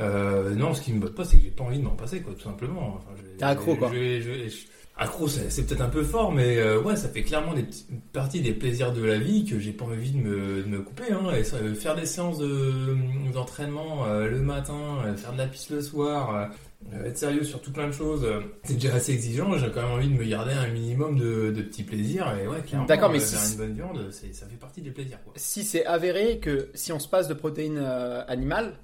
Euh, 0.00 0.54
non, 0.54 0.74
ce 0.74 0.82
qui 0.82 0.92
me 0.92 1.00
botte 1.00 1.14
pas, 1.14 1.24
c'est 1.24 1.38
que 1.38 1.42
j'ai 1.44 1.50
pas 1.50 1.64
envie 1.64 1.78
de 1.78 1.84
m'en 1.84 1.96
passer, 1.96 2.20
quoi, 2.20 2.34
tout 2.34 2.42
simplement. 2.44 2.98
Enfin, 2.98 3.20
T'es 3.38 3.44
accro, 3.44 3.74
quoi. 3.74 3.90
je- 3.92 4.20
je- 4.20 4.48
je- 4.48 4.56
accro, 4.98 5.28
c'est 5.28 5.64
peut-être 5.66 5.80
un 5.80 5.88
peu 5.88 6.02
fort, 6.02 6.32
mais 6.32 6.58
euh, 6.58 6.80
ouais, 6.82 6.96
ça 6.96 7.08
fait 7.08 7.22
clairement 7.22 7.54
des 7.54 7.64
parties 8.12 8.40
des 8.40 8.52
plaisirs 8.52 8.92
de 8.92 9.02
la 9.04 9.16
vie 9.18 9.44
que 9.44 9.58
j'ai 9.60 9.72
pas 9.72 9.84
envie 9.84 10.10
de 10.10 10.18
me, 10.18 10.62
de 10.62 10.68
me 10.68 10.80
couper. 10.82 11.12
Hein, 11.12 11.22
et 11.34 11.44
euh, 11.54 11.74
faire 11.74 11.94
des 11.94 12.04
séances 12.06 12.38
de- 12.38 13.32
d'entraînement 13.32 14.06
euh, 14.06 14.26
le 14.28 14.40
matin, 14.40 14.98
euh, 15.06 15.16
faire 15.16 15.32
de 15.32 15.38
la 15.38 15.46
piste 15.46 15.70
le 15.70 15.80
soir, 15.82 16.50
euh, 16.92 17.04
être 17.06 17.16
sérieux 17.18 17.44
sur 17.44 17.60
tout 17.60 17.72
plein 17.72 17.86
de 17.86 17.92
choses, 17.92 18.24
euh, 18.24 18.40
c'est 18.64 18.74
déjà 18.74 18.94
assez 18.94 19.12
exigeant. 19.12 19.56
J'ai 19.56 19.70
quand 19.70 19.82
même 19.82 19.92
envie 19.92 20.08
de 20.08 20.14
me 20.14 20.24
garder 20.24 20.52
un 20.52 20.68
minimum 20.68 21.16
de, 21.18 21.50
de 21.50 21.62
petits 21.62 21.82
plaisirs. 21.84 22.32
Et 22.42 22.46
ouais, 22.48 22.60
clairement, 22.62 22.86
D'accord, 22.86 23.10
mais 23.10 23.18
euh, 23.18 23.24
si- 23.24 23.34
faire 23.36 23.50
une 23.52 23.56
bonne 23.58 23.74
viande, 23.74 24.10
ça 24.10 24.46
fait 24.46 24.56
partie 24.56 24.82
des 24.82 24.90
plaisirs. 24.90 25.18
Quoi. 25.24 25.32
Si 25.36 25.64
c'est 25.64 25.86
avéré 25.86 26.38
que 26.38 26.70
si 26.74 26.92
on 26.92 26.98
se 26.98 27.08
passe 27.08 27.28
de 27.28 27.34
protéines 27.34 27.78
euh, 27.80 28.22
animales, 28.26 28.74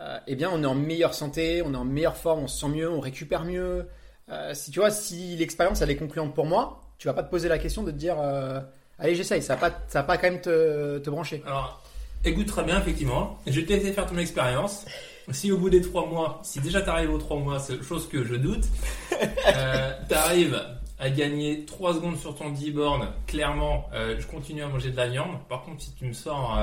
euh, 0.00 0.16
eh 0.28 0.34
bien 0.36 0.48
on 0.52 0.62
est 0.62 0.66
en 0.66 0.74
meilleure 0.74 1.12
santé, 1.14 1.60
on 1.64 1.74
est 1.74 1.76
en 1.76 1.84
meilleure 1.84 2.16
forme, 2.16 2.44
on 2.44 2.48
se 2.48 2.58
sent 2.60 2.68
mieux, 2.72 2.90
on 2.90 3.00
récupère 3.00 3.44
mieux. 3.44 3.86
Euh, 4.30 4.54
si 4.54 4.70
tu 4.70 4.78
vois, 4.78 4.90
si 4.90 5.36
l'expérience 5.36 5.82
elle 5.82 5.90
est 5.90 5.96
concluante 5.96 6.34
pour 6.34 6.46
moi, 6.46 6.80
tu 6.98 7.08
vas 7.08 7.14
pas 7.14 7.22
te 7.22 7.30
poser 7.30 7.48
la 7.48 7.58
question 7.58 7.82
de 7.82 7.90
te 7.90 7.96
dire 7.96 8.16
euh, 8.20 8.60
Allez, 9.00 9.14
j'essaye. 9.14 9.42
Ça 9.42 9.56
va 9.56 9.70
pas, 9.70 9.78
ça 9.88 10.00
va 10.00 10.06
pas 10.06 10.18
quand 10.18 10.30
même 10.30 10.40
te, 10.40 10.98
te 10.98 11.10
brancher. 11.10 11.42
Alors, 11.46 11.82
écoute 12.24 12.46
très 12.46 12.62
bien, 12.62 12.78
effectivement. 12.78 13.38
Je 13.46 13.60
vais 13.60 13.66
te 13.66 13.72
laisser 13.72 13.92
faire 13.92 14.06
ton 14.06 14.18
expérience. 14.18 14.84
Si 15.32 15.50
au 15.52 15.58
bout 15.58 15.70
des 15.70 15.80
trois 15.80 16.06
mois, 16.06 16.40
si 16.42 16.60
déjà 16.60 16.82
t'arrives 16.82 17.12
aux 17.12 17.18
trois 17.18 17.38
mois, 17.38 17.58
c'est 17.58 17.82
chose 17.82 18.08
que 18.08 18.24
je 18.24 18.34
doute, 18.34 18.64
euh, 19.12 19.92
t'arrives 20.08 20.60
à 20.98 21.08
gagner 21.08 21.64
3 21.64 21.94
secondes 21.94 22.18
sur 22.18 22.34
ton 22.34 22.50
10 22.50 22.72
bornes, 22.72 23.08
clairement, 23.26 23.88
euh, 23.94 24.16
je 24.18 24.26
continue 24.26 24.62
à 24.62 24.68
manger 24.68 24.90
de 24.90 24.96
la 24.96 25.08
viande. 25.08 25.38
Par 25.48 25.62
contre, 25.62 25.80
si 25.80 25.94
tu 25.94 26.04
me 26.04 26.12
sors, 26.12 26.58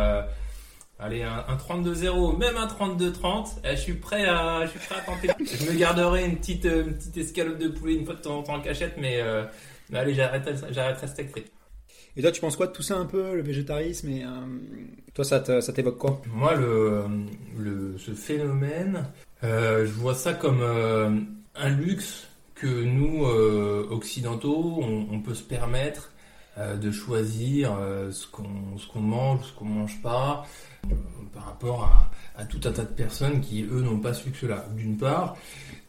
allez, 1.00 1.24
un, 1.24 1.46
un 1.48 1.56
32-0, 1.56 2.38
même 2.38 2.58
un 2.58 2.68
32-30, 2.68 3.58
eh, 3.64 3.76
je 3.76 3.82
suis 3.82 3.94
prêt 3.94 4.26
à, 4.26 4.66
je 4.66 4.72
suis 4.72 4.80
prêt 4.80 4.96
à 4.96 5.02
tenter. 5.02 5.30
je 5.40 5.72
me 5.72 5.78
garderai 5.78 6.26
une 6.26 6.38
petite, 6.38 6.66
euh, 6.66 6.86
une 6.86 6.96
petite 6.96 7.18
escalope 7.18 7.60
de 7.60 7.68
poulet 7.68 7.96
une 7.96 8.06
fois 8.06 8.16
de 8.16 8.22
temps 8.22 8.40
en 8.40 8.44
temps 8.44 8.56
en 8.56 8.62
cachette, 8.62 8.96
mais, 8.98 9.22
euh, 9.22 9.44
mais 9.90 10.00
allez, 10.00 10.14
j'arrêterai, 10.14 11.08
steak 11.08 11.30
frites. 11.30 11.52
Et 12.16 12.22
toi, 12.22 12.32
tu 12.32 12.42
penses 12.42 12.56
quoi 12.56 12.66
de 12.66 12.72
tout 12.72 12.82
ça 12.82 12.98
un 12.98 13.06
peu, 13.06 13.36
le 13.36 13.44
végétarisme 13.44 14.10
et 14.10 14.24
euh, 14.24 14.30
toi, 15.14 15.24
ça 15.24 15.40
t'évoque 15.40 16.00
quoi? 16.00 16.22
Moi, 16.34 16.56
le, 16.56 17.04
le, 17.58 17.96
ce 18.00 18.12
phénomène, 18.12 19.06
euh, 19.44 19.86
je 19.86 19.92
vois 19.92 20.16
ça 20.16 20.34
comme 20.34 20.64
un 20.64 21.70
luxe 21.70 22.28
que 22.56 22.68
nous, 22.68 23.24
occidentaux, 23.92 24.80
on, 24.82 25.08
on 25.12 25.22
peut 25.22 25.36
se 25.36 25.44
permettre 25.44 26.12
de 26.58 26.92
choisir 26.92 27.76
euh, 27.80 28.12
ce 28.12 28.28
qu'on 28.28 28.78
ce 28.78 28.88
qu'on 28.88 29.00
mange, 29.00 29.42
ce 29.44 29.54
qu'on 29.54 29.66
mange 29.66 30.02
pas, 30.02 30.46
euh, 30.86 30.96
par 31.34 31.46
rapport 31.46 32.10
à, 32.36 32.46
tout 32.46 32.60
un 32.66 32.72
tas 32.72 32.84
de 32.84 32.88
personnes 32.88 33.42
qui, 33.42 33.64
eux, 33.64 33.82
n'ont 33.82 34.00
pas 34.00 34.14
ce 34.14 34.26
luxe-là, 34.26 34.66
d'une 34.76 34.98
part. 34.98 35.38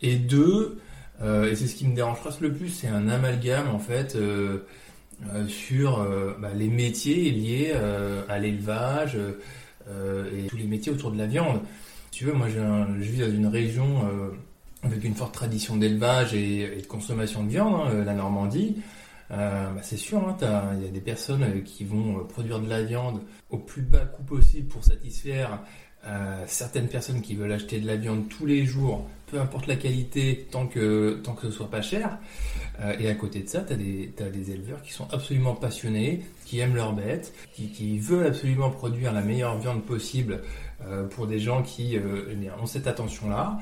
Et 0.03 0.17
deux, 0.17 0.79
euh, 1.23 1.51
et 1.51 1.57
c'est 1.57 1.67
ce 1.67 1.75
qui 1.75 1.87
me 1.87 1.95
dérange 1.95 2.21
presque 2.21 2.41
le 2.41 2.53
plus, 2.53 2.69
c'est 2.69 2.89
un 2.89 3.09
amalgame, 3.09 3.69
en 3.69 3.79
fait, 3.79 4.15
euh, 4.17 4.67
euh, 5.35 5.49
sur 5.49 6.01
euh, 6.01 6.37
bah, 6.39 6.51
les 6.55 6.69
métiers 6.69 7.31
liés 7.31 7.73
euh, 7.75 8.23
à 8.29 8.39
l'élevage 8.39 9.17
euh, 9.89 10.25
et 10.33 10.47
tous 10.49 10.57
les 10.57 10.65
métiers 10.65 10.93
autour 10.93 11.11
de 11.11 11.19
la 11.19 11.27
viande. 11.27 11.61
Tu 12.13 12.25
veux, 12.25 12.33
moi 12.33 12.49
je 12.49 13.03
vis 13.03 13.21
dans 13.21 13.31
une 13.31 13.47
région 13.47 14.05
euh, 14.05 14.31
avec 14.83 15.03
une 15.03 15.15
forte 15.15 15.35
tradition 15.35 15.77
d'élevage 15.77 16.35
et, 16.35 16.61
et 16.79 16.83
de 16.83 16.87
consommation 16.87 17.43
de 17.43 17.51
viande, 17.51 17.75
hein, 17.75 18.05
la 18.05 18.15
Normandie. 18.15 18.77
Euh, 19.31 19.71
bah, 19.71 19.81
c'est 19.83 19.97
sûr, 19.97 20.27
hein, 20.27 20.37
il 20.79 20.85
y 20.85 20.89
a 20.89 20.91
des 20.91 21.01
personnes 21.01 21.43
euh, 21.43 21.61
qui 21.61 21.85
vont 21.85 22.21
euh, 22.21 22.25
produire 22.25 22.61
de 22.61 22.69
la 22.69 22.83
viande 22.83 23.21
au 23.51 23.59
plus 23.59 23.83
bas 23.83 24.07
coût 24.07 24.23
possible 24.23 24.69
pour 24.69 24.85
satisfaire 24.85 25.61
certaines 26.47 26.89
personnes 26.89 27.21
qui 27.21 27.35
veulent 27.35 27.53
acheter 27.53 27.81
de 27.81 27.87
la 27.87 27.97
viande 27.97 28.31
tous 28.31 28.47
les 28.47 28.65
jours, 28.65 29.07
peu 29.27 29.39
importe 29.39 29.67
la 29.67 29.77
qualité, 29.77 30.47
tant 30.51 30.67
que, 30.67 31.21
tant 31.23 31.35
que 31.35 31.43
ce 31.43 31.51
soit 31.51 31.69
pas 31.69 31.83
cher. 31.83 32.19
Et 32.99 33.11
à 33.11 33.15
côté 33.15 33.41
de 33.41 33.49
ça, 33.49 33.61
tu 33.61 33.75
as, 33.75 34.31
des 34.31 34.51
éleveurs 34.51 34.81
qui 34.81 34.93
sont 34.93 35.07
absolument 35.13 35.55
passionnés, 35.55 36.25
qui 36.47 36.61
aiment 36.61 36.77
leurs 36.77 36.95
bêtes, 36.95 37.35
qui, 37.53 37.69
qui 37.69 37.99
veulent 37.99 38.29
absolument 38.29 38.71
produire 38.71 39.13
la 39.13 39.21
meilleure 39.21 39.59
viande 39.59 39.85
possible 39.85 40.41
pour 41.11 41.27
des 41.27 41.41
gens 41.41 41.63
qui 41.63 41.97
eh 41.97 42.51
ont 42.63 42.67
cette 42.67 42.87
attention-là. 42.87 43.59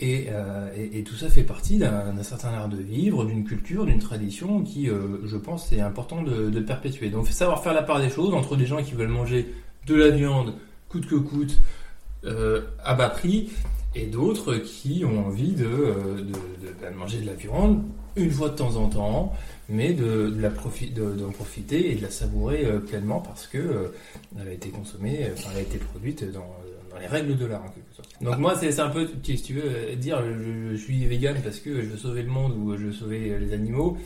Et, 0.00 0.26
euh, 0.30 0.68
et, 0.76 1.02
tout 1.02 1.16
ça 1.16 1.28
fait 1.28 1.42
partie 1.42 1.78
d'un 1.78 2.22
certain 2.22 2.50
art 2.50 2.68
de 2.68 2.76
vivre, 2.76 3.24
d'une 3.24 3.44
culture, 3.44 3.84
d'une 3.84 3.98
tradition 3.98 4.62
qui, 4.62 4.88
euh, 4.88 5.26
je 5.26 5.36
pense, 5.36 5.66
c'est 5.68 5.80
important 5.80 6.22
de, 6.22 6.60
perpétuer. 6.60 7.10
Donc, 7.10 7.26
savoir 7.28 7.64
faire 7.64 7.74
la 7.74 7.82
part 7.82 8.00
des 8.00 8.08
choses 8.08 8.32
entre 8.32 8.56
des 8.56 8.66
gens 8.66 8.80
qui 8.82 8.92
veulent 8.92 9.08
manger 9.08 9.52
de 9.86 9.94
la 9.96 10.10
viande 10.10 10.54
coûte 10.88 11.06
que 11.06 11.16
coûte, 11.16 11.60
euh, 12.24 12.62
à 12.84 12.94
bas 12.94 13.10
prix, 13.10 13.50
et 13.96 14.06
d'autres 14.06 14.54
qui 14.54 15.04
ont 15.04 15.26
envie 15.26 15.52
de, 15.52 15.66
de 15.66 16.96
manger 16.96 17.18
de 17.20 17.26
la 17.26 17.34
viande 17.34 17.82
une 18.14 18.30
fois 18.30 18.50
de 18.50 18.54
temps 18.54 18.76
en 18.76 18.88
temps, 18.88 19.32
mais 19.68 19.94
de, 19.94 20.32
la 20.38 20.50
d'en 20.50 21.30
profiter 21.30 21.90
et 21.90 21.94
de 21.96 22.02
la 22.02 22.10
savourer 22.10 22.66
pleinement 22.86 23.20
parce 23.20 23.46
que 23.46 23.92
elle 24.38 24.48
a 24.48 24.52
été 24.52 24.68
consommée, 24.68 25.26
enfin 25.32 25.50
elle 25.52 25.58
a 25.58 25.62
été 25.62 25.78
produite 25.78 26.30
dans, 26.32 26.54
dans 26.90 26.98
les 26.98 27.06
règles 27.06 27.36
de 27.36 27.46
l'art 27.46 27.64
en 27.64 27.68
quelque 27.68 27.94
sorte. 27.94 28.10
Donc 28.20 28.38
moi 28.38 28.54
c'est 28.56 28.78
un 28.80 28.90
peu, 28.90 29.08
si 29.22 29.42
tu 29.42 29.54
veux, 29.54 29.62
euh, 29.64 29.94
dire 29.96 30.22
je, 30.22 30.76
suis 30.76 31.06
vegan 31.06 31.36
parce 31.42 31.58
que 31.60 31.82
je 31.82 31.88
veux 31.88 31.96
sauver 31.96 32.22
le 32.22 32.30
monde 32.30 32.54
ou 32.56 32.76
je 32.76 32.86
veux 32.86 32.92
sauver 32.92 33.30
euh, 33.30 33.38
les 33.38 33.52
animaux. 33.52 33.96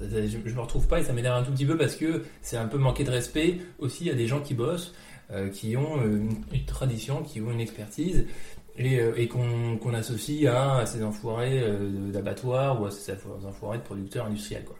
Je, 0.00 0.38
je 0.44 0.54
me 0.54 0.60
retrouve 0.60 0.86
pas 0.86 1.00
et 1.00 1.04
ça 1.04 1.12
m'énerve 1.12 1.42
un 1.42 1.42
tout 1.42 1.52
petit 1.52 1.66
peu 1.66 1.76
parce 1.76 1.94
que 1.94 2.24
c'est 2.40 2.56
un 2.56 2.66
peu 2.66 2.78
manquer 2.78 3.04
de 3.04 3.10
respect 3.10 3.58
aussi 3.78 4.08
à 4.08 4.14
des 4.14 4.26
gens 4.26 4.40
qui 4.40 4.54
bossent, 4.54 4.94
euh, 5.30 5.50
qui 5.50 5.76
ont 5.76 6.02
une, 6.02 6.64
tradition, 6.66 7.22
qui 7.22 7.40
ont 7.42 7.50
une 7.50 7.60
expertise 7.60 8.26
et, 8.78 8.98
et 9.16 9.28
qu'on 9.28 9.92
associe 9.92 10.50
à, 10.50 10.86
ces 10.86 11.04
enfoirés 11.04 11.62
d'abattoirs 12.12 12.80
ou 12.80 12.86
à 12.86 12.90
ces 12.90 13.12
enfoirés 13.46 13.78
de 13.78 13.82
producteurs 13.82 14.24
industriels. 14.26 14.64
Quoi. 14.64 14.76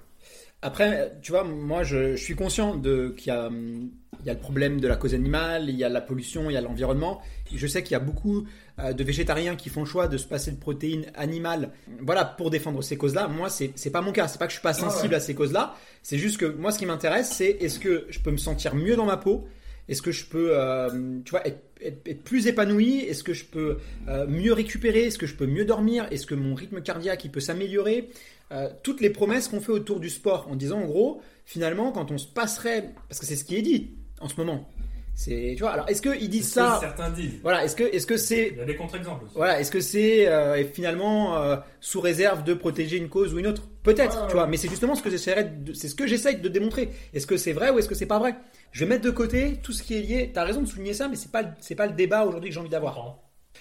Après, 0.63 1.13
tu 1.23 1.33
vois, 1.33 1.45
moi, 1.45 1.83
je, 1.85 2.17
je 2.17 2.23
suis 2.23 2.35
conscient 2.35 2.77
de 2.77 3.15
qu'il 3.17 3.29
y 3.29 3.31
a, 3.37 3.49
il 3.51 4.27
y 4.27 4.31
a 4.31 4.35
le 4.35 4.39
problème 4.39 4.79
de 4.79 4.89
la 4.89 4.97
cause 4.97 5.15
animale, 5.15 5.71
il 5.71 5.75
y 5.77 5.85
a 5.85 5.89
la 5.89 6.03
pollution, 6.03 6.51
il 6.51 6.53
y 6.53 6.57
a 6.57 6.61
l'environnement. 6.61 7.23
Je 7.55 7.67
sais 7.67 7.83
qu'il 7.83 7.93
y 7.93 7.97
a 7.97 8.01
beaucoup 8.01 8.47
euh, 8.79 8.93
de 8.93 9.03
végétariens 9.03 9.57
qui 9.57 9.71
font 9.71 9.81
le 9.81 9.87
choix 9.87 10.07
de 10.07 10.19
se 10.19 10.27
passer 10.27 10.51
de 10.53 10.59
protéines 10.59 11.07
animales, 11.15 11.71
voilà, 12.03 12.27
pour 12.27 12.51
défendre 12.51 12.83
ces 12.83 12.99
causes-là. 12.99 13.27
Moi, 13.29 13.49
c'est 13.49 13.73
c'est 13.75 13.91
pas 13.91 14.03
mon 14.03 14.13
cas. 14.13 14.29
C'est 14.29 14.39
pas 14.39 14.47
que 14.47 14.51
je 14.53 14.57
suis 14.59 14.63
pas 14.63 14.75
sensible 14.75 15.15
à 15.15 15.21
ces 15.21 15.35
causes-là. 15.35 15.75
C'est 16.03 16.19
juste 16.19 16.37
que 16.39 16.45
moi, 16.45 16.73
ce 16.73 16.79
qui 16.79 16.85
m'intéresse, 16.87 17.31
c'est 17.33 17.49
est-ce 17.61 17.79
que 17.79 18.05
je 18.11 18.19
peux 18.21 18.31
me 18.31 18.37
sentir 18.37 18.75
mieux 18.75 18.97
dans 18.97 19.07
ma 19.07 19.17
peau? 19.17 19.49
Est-ce 19.89 20.03
que 20.03 20.13
je 20.13 20.27
peux, 20.27 20.51
euh, 20.53 21.19
tu 21.25 21.31
vois, 21.31 21.45
être, 21.49 21.63
être- 21.81 22.07
être 22.07 22.23
plus 22.23 22.47
épanoui? 22.47 23.01
Est-ce 23.01 23.25
que 23.25 23.33
je 23.33 23.45
peux 23.45 23.79
euh, 24.09 24.27
mieux 24.29 24.53
récupérer? 24.53 25.05
Est-ce 25.07 25.19
que 25.19 25.27
je 25.27 25.35
peux 25.35 25.47
mieux 25.47 25.65
dormir? 25.65 26.07
Est-ce 26.13 26.27
que 26.27 26.35
mon 26.37 26.55
rythme 26.55 26.81
cardiaque 26.83 27.25
il 27.25 27.31
peut 27.33 27.41
s'améliorer? 27.41 28.11
Euh, 28.53 28.69
Toutes 28.83 29.01
les 29.01 29.11
promesses 29.11 29.49
qu'on 29.49 29.61
fait 29.61 29.73
autour 29.73 30.01
du 30.01 30.11
sport, 30.11 30.49
en 30.51 30.57
disant 30.57 30.81
en 30.81 30.87
gros, 30.87 31.21
finalement, 31.45 31.93
quand 31.93 32.11
on 32.11 32.19
se 32.19 32.27
passerait, 32.27 32.91
parce 33.09 33.21
que 33.21 33.27
c'est 33.27 33.37
ce 33.37 33.45
qui 33.45 33.57
est 33.57 33.63
dit 33.63 33.95
en 34.21 34.29
ce 34.29 34.37
moment. 34.37 34.69
C'est, 35.15 35.53
tu 35.55 35.61
vois. 35.63 35.73
Alors, 35.73 35.89
est-ce 35.89 36.01
qu'ils 36.01 36.31
disent 36.31 36.49
ce 36.49 36.55
que 36.55 36.61
ça 36.61 36.79
certains 36.81 37.11
disent. 37.11 37.41
Voilà. 37.43 37.65
Est-ce 37.65 37.77
que, 37.77 37.83
est-ce 37.83 38.07
que 38.07 38.17
c'est 38.17 38.49
Il 38.53 38.59
y 38.59 38.61
a 38.61 38.65
des 38.65 38.77
contre-exemples 38.77 39.25
aussi. 39.25 39.35
voilà, 39.37 39.61
est-ce 39.61 39.71
que 39.71 39.81
c'est 39.81 40.27
euh, 40.29 40.65
finalement 40.65 41.37
euh, 41.43 41.57
sous 41.81 42.01
réserve 42.01 42.43
de 42.43 42.55
protéger 42.55 42.97
une 42.97 43.09
cause 43.11 43.35
ou 43.35 43.39
une 43.39 43.47
autre? 43.47 43.69
Peut-être, 43.83 44.29
tu 44.29 44.35
vois, 44.35 44.47
mais 44.47 44.57
c'est 44.57 44.69
justement 44.69 44.95
ce 44.95 45.03
que 45.03 45.11
j'essaierai 45.11 45.45
de, 45.45 45.73
c'est 45.75 45.89
ce 45.89 45.95
que 45.95 46.07
j'essaye 46.07 46.37
de 46.41 46.49
démontrer. 46.49 46.91
Est-ce 47.13 47.27
que 47.27 47.37
c'est 47.37 47.53
vrai 47.53 47.71
ou 47.71 47.79
est-ce 47.79 47.89
que 47.89 47.95
c'est 47.95 48.07
pas 48.07 48.19
vrai? 48.19 48.37
Je 48.73 48.81
vais 48.85 48.89
mettre 48.89 49.05
de 49.05 49.11
côté 49.11 49.59
tout 49.63 49.73
ce 49.73 49.83
qui 49.83 49.95
est 49.95 50.01
lié. 50.01 50.31
T'as 50.33 50.45
raison 50.45 50.63
de 50.63 50.67
souligner 50.67 50.95
ça, 50.95 51.09
mais 51.09 51.17
c'est 51.17 51.31
pas 51.33 51.43
c'est 51.61 51.75
pas 51.75 51.87
le 51.87 51.93
débat 51.93 52.25
aujourd'hui 52.25 52.49
que 52.51 52.55
j'ai 52.55 52.61
envie 52.61 52.71
d'avoir. 52.71 52.97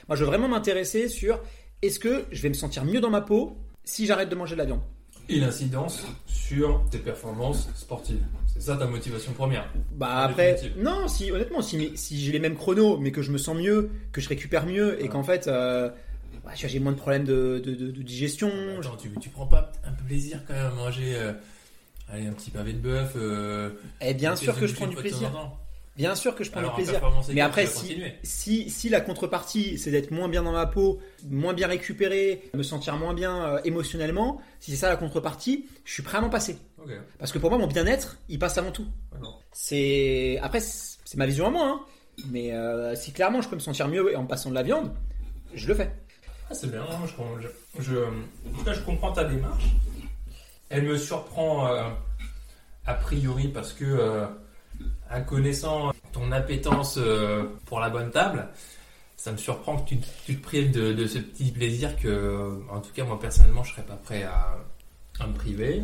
Moi, 0.08 0.16
je 0.16 0.22
veux 0.24 0.28
vraiment 0.28 0.48
m'intéresser 0.48 1.10
sur 1.10 1.42
est-ce 1.82 2.00
que 2.00 2.26
je 2.32 2.42
vais 2.42 2.50
me 2.50 2.54
sentir 2.54 2.86
mieux 2.86 3.02
dans 3.02 3.10
ma 3.10 3.22
peau 3.22 3.58
si 3.90 4.06
j'arrête 4.06 4.30
de 4.30 4.36
manger 4.36 4.54
de 4.56 4.60
la 4.60 4.66
viande 4.66 4.82
Et 5.28 5.40
l'incidence 5.40 6.04
sur 6.28 6.84
tes 6.92 7.00
performances 7.00 7.70
sportives. 7.76 8.22
C'est 8.48 8.62
ça 8.62 8.76
ta 8.78 8.86
motivation 8.88 9.32
première. 9.34 9.72
Bah 9.92 10.20
après, 10.24 10.54
définitive. 10.54 10.84
non, 10.84 11.08
si 11.08 11.32
honnêtement, 11.32 11.62
si, 11.62 11.96
si 11.98 12.20
j'ai 12.20 12.32
les 12.32 12.40
mêmes 12.40 12.56
chronos, 12.56 12.98
mais 12.98 13.12
que 13.12 13.22
je 13.22 13.32
me 13.32 13.38
sens 13.38 13.56
mieux, 13.58 13.90
que 14.12 14.22
je 14.22 14.30
récupère 14.30 14.66
mieux 14.66 15.04
et 15.04 15.08
qu'en 15.08 15.24
fait, 15.24 15.48
euh, 15.48 15.90
bah, 16.44 16.52
j'ai 16.56 16.80
moins 16.80 16.92
de 16.94 16.98
problèmes 16.98 17.26
de, 17.26 17.62
de- 17.64 17.76
de- 17.76 17.92
de 17.92 18.02
digestion. 18.02 18.52
Attends, 18.80 18.96
tu, 18.98 19.12
tu 19.22 19.30
prends 19.30 19.46
pas 19.48 19.72
un 19.86 19.92
peu 19.92 20.04
plaisir 20.04 20.42
quand 20.48 20.54
même 20.54 20.66
à 20.68 20.72
manger 20.72 21.14
euh, 21.16 21.34
allez, 22.12 22.28
un 22.28 22.34
petit 22.34 22.50
pavé 22.52 22.74
de 22.74 22.80
bœuf 22.80 23.14
euh, 23.16 23.70
Eh 24.02 24.14
bien 24.14 24.36
sûr 24.36 24.58
que 24.60 24.66
je 24.68 24.74
prends 24.76 24.88
du 24.88 24.96
plaisir. 24.96 25.32
Bien 26.00 26.16
sûr 26.16 26.34
que 26.34 26.44
je 26.46 26.50
prends 26.52 26.62
Alors, 26.62 26.76
du 26.78 26.84
plaisir. 26.84 27.02
Mais 27.34 27.42
après, 27.42 27.66
si, 27.68 27.74
continuer. 27.90 28.14
si, 28.24 28.70
si 28.70 28.88
la 28.90 29.02
contrepartie, 29.02 29.78
c'est 29.78 29.92
d'être 29.92 30.12
moins 30.12 30.30
bien 30.30 30.44
dans 30.44 30.54
ma 30.54 30.66
peau, 30.66 31.00
moins 31.30 31.54
bien 31.54 31.68
récupéré, 31.68 32.50
me 32.54 32.64
sentir 32.64 32.96
moins 32.96 33.14
bien 33.14 33.46
euh, 33.46 33.62
émotionnellement, 33.66 34.40
si 34.62 34.72
c'est 34.72 34.78
ça 34.78 34.88
la 34.90 34.96
contrepartie, 34.96 35.68
je 35.84 35.92
suis 35.94 36.02
prêt 36.02 36.18
à 36.18 36.22
m'en 36.22 36.30
passer. 36.30 36.58
Parce 37.20 37.32
que 37.34 37.38
pour 37.38 37.50
moi, 37.50 37.60
mon 37.60 37.68
bien-être, 37.68 38.18
il 38.30 38.40
passe 38.40 38.58
avant 38.58 38.72
tout. 38.72 38.88
C'est 39.52 40.40
après, 40.42 40.62
c'est 40.62 41.18
ma 41.18 41.26
vision 41.26 41.48
à 41.48 41.50
moi. 41.50 41.68
hein. 41.68 41.80
Mais 42.32 42.54
euh, 42.54 42.96
si 42.96 43.12
clairement 43.12 43.42
je 43.42 43.50
peux 43.50 43.56
me 43.56 43.62
sentir 43.62 43.88
mieux 43.90 44.18
en 44.18 44.26
passant 44.26 44.50
de 44.50 44.56
la 44.56 44.64
viande, 44.64 44.92
je 45.54 45.68
le 45.68 45.74
fais. 45.76 45.92
Ah, 46.50 46.54
c'est 46.56 46.72
bien, 46.72 46.82
hein, 46.82 47.06
je, 47.06 47.44
je, 47.82 47.84
je- 47.84 47.98
en 48.00 48.58
tout 48.58 48.64
cas, 48.64 48.74
je 48.74 48.82
comprends 48.82 49.12
ta 49.12 49.24
démarche. 49.26 49.66
Elle 50.70 50.84
me 50.84 50.98
surprend 50.98 51.68
euh, 51.68 51.84
a 52.86 52.94
priori 52.94 53.50
parce 53.50 53.74
que, 53.74 53.86
en 55.12 55.22
connaissant 55.24 55.92
ton 56.12 56.32
appétence 56.32 56.98
euh, 56.98 57.46
pour 57.66 57.80
la 57.80 57.90
bonne 57.90 58.12
table, 58.12 58.48
ça 59.18 59.32
me 59.32 59.38
surprend 59.38 59.78
que 59.78 59.90
tu, 59.90 59.98
te 59.98 60.42
prives 60.42 60.72
de, 60.72 61.06
ce 61.08 61.20
petit 61.20 61.52
plaisir 61.52 61.98
que, 61.98 62.08
euh, 62.08 62.52
en 62.72 62.80
tout 62.80 62.92
cas, 62.94 63.04
moi 63.04 63.20
personnellement, 63.20 63.64
je 63.64 63.72
serais 63.74 63.84
pas 63.84 63.98
prêt 63.98 64.24
à, 64.24 64.58
à 65.20 65.28
me 65.28 65.34
priver. 65.34 65.84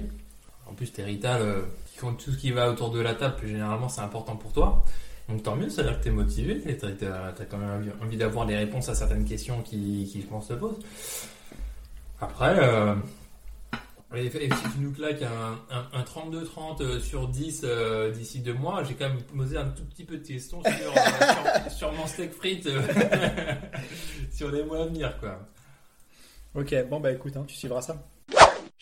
En 0.67 0.73
plus, 0.73 0.91
t'es 0.91 1.03
Rital, 1.03 1.41
euh, 1.41 1.61
qui 1.91 1.99
compte 1.99 2.23
tout 2.23 2.31
ce 2.31 2.37
qui 2.37 2.51
va 2.51 2.69
autour 2.69 2.91
de 2.91 2.99
la 2.99 3.13
table, 3.13 3.35
plus 3.35 3.49
généralement, 3.49 3.89
c'est 3.89 4.01
important 4.01 4.35
pour 4.35 4.53
toi. 4.53 4.83
Donc 5.27 5.43
tant 5.43 5.55
mieux, 5.55 5.69
ça 5.69 5.81
veut 5.81 5.89
dire 5.89 5.99
que 5.99 6.03
t'es 6.03 6.11
motivé, 6.11 6.77
t'as, 6.77 6.91
t'as 7.31 7.45
quand 7.45 7.57
même 7.57 7.91
envie, 8.01 8.17
d'avoir 8.17 8.45
des 8.45 8.55
réponses 8.55 8.89
à 8.89 8.95
certaines 8.95 9.25
questions 9.25 9.61
qui, 9.63 10.07
qui 10.11 10.21
je 10.21 10.27
pense, 10.27 10.47
se 10.47 10.53
posent. 10.53 10.79
Après, 12.21 12.55
euh, 12.59 12.95
et, 14.17 14.29
si 14.29 14.69
tu 14.73 14.79
nous 14.79 14.91
claques 14.91 15.21
un, 15.21 15.59
un, 15.69 15.99
un 15.99 16.03
32-30 16.03 16.81
euh, 16.81 16.99
sur 16.99 17.27
10 17.27 17.61
euh, 17.63 18.11
d'ici 18.11 18.39
deux 18.39 18.53
mois, 18.53 18.83
j'ai 18.83 18.93
quand 18.95 19.09
même 19.09 19.21
posé 19.21 19.57
un 19.57 19.69
tout 19.69 19.83
petit 19.85 20.03
peu 20.03 20.17
de 20.17 20.25
questions 20.25 20.61
sur, 20.63 21.87
euh, 21.89 21.91
mon 21.91 22.07
steak 22.07 22.33
frites 22.33 22.69
sur 24.31 24.51
les 24.51 24.63
mois 24.63 24.83
à 24.83 24.85
venir, 24.85 25.17
quoi. 25.19 25.39
Ok, 26.55 26.73
bon 26.89 26.99
bah 26.99 27.11
écoute, 27.11 27.35
hein, 27.35 27.43
tu 27.47 27.55
suivras 27.55 27.81
ça. 27.81 27.97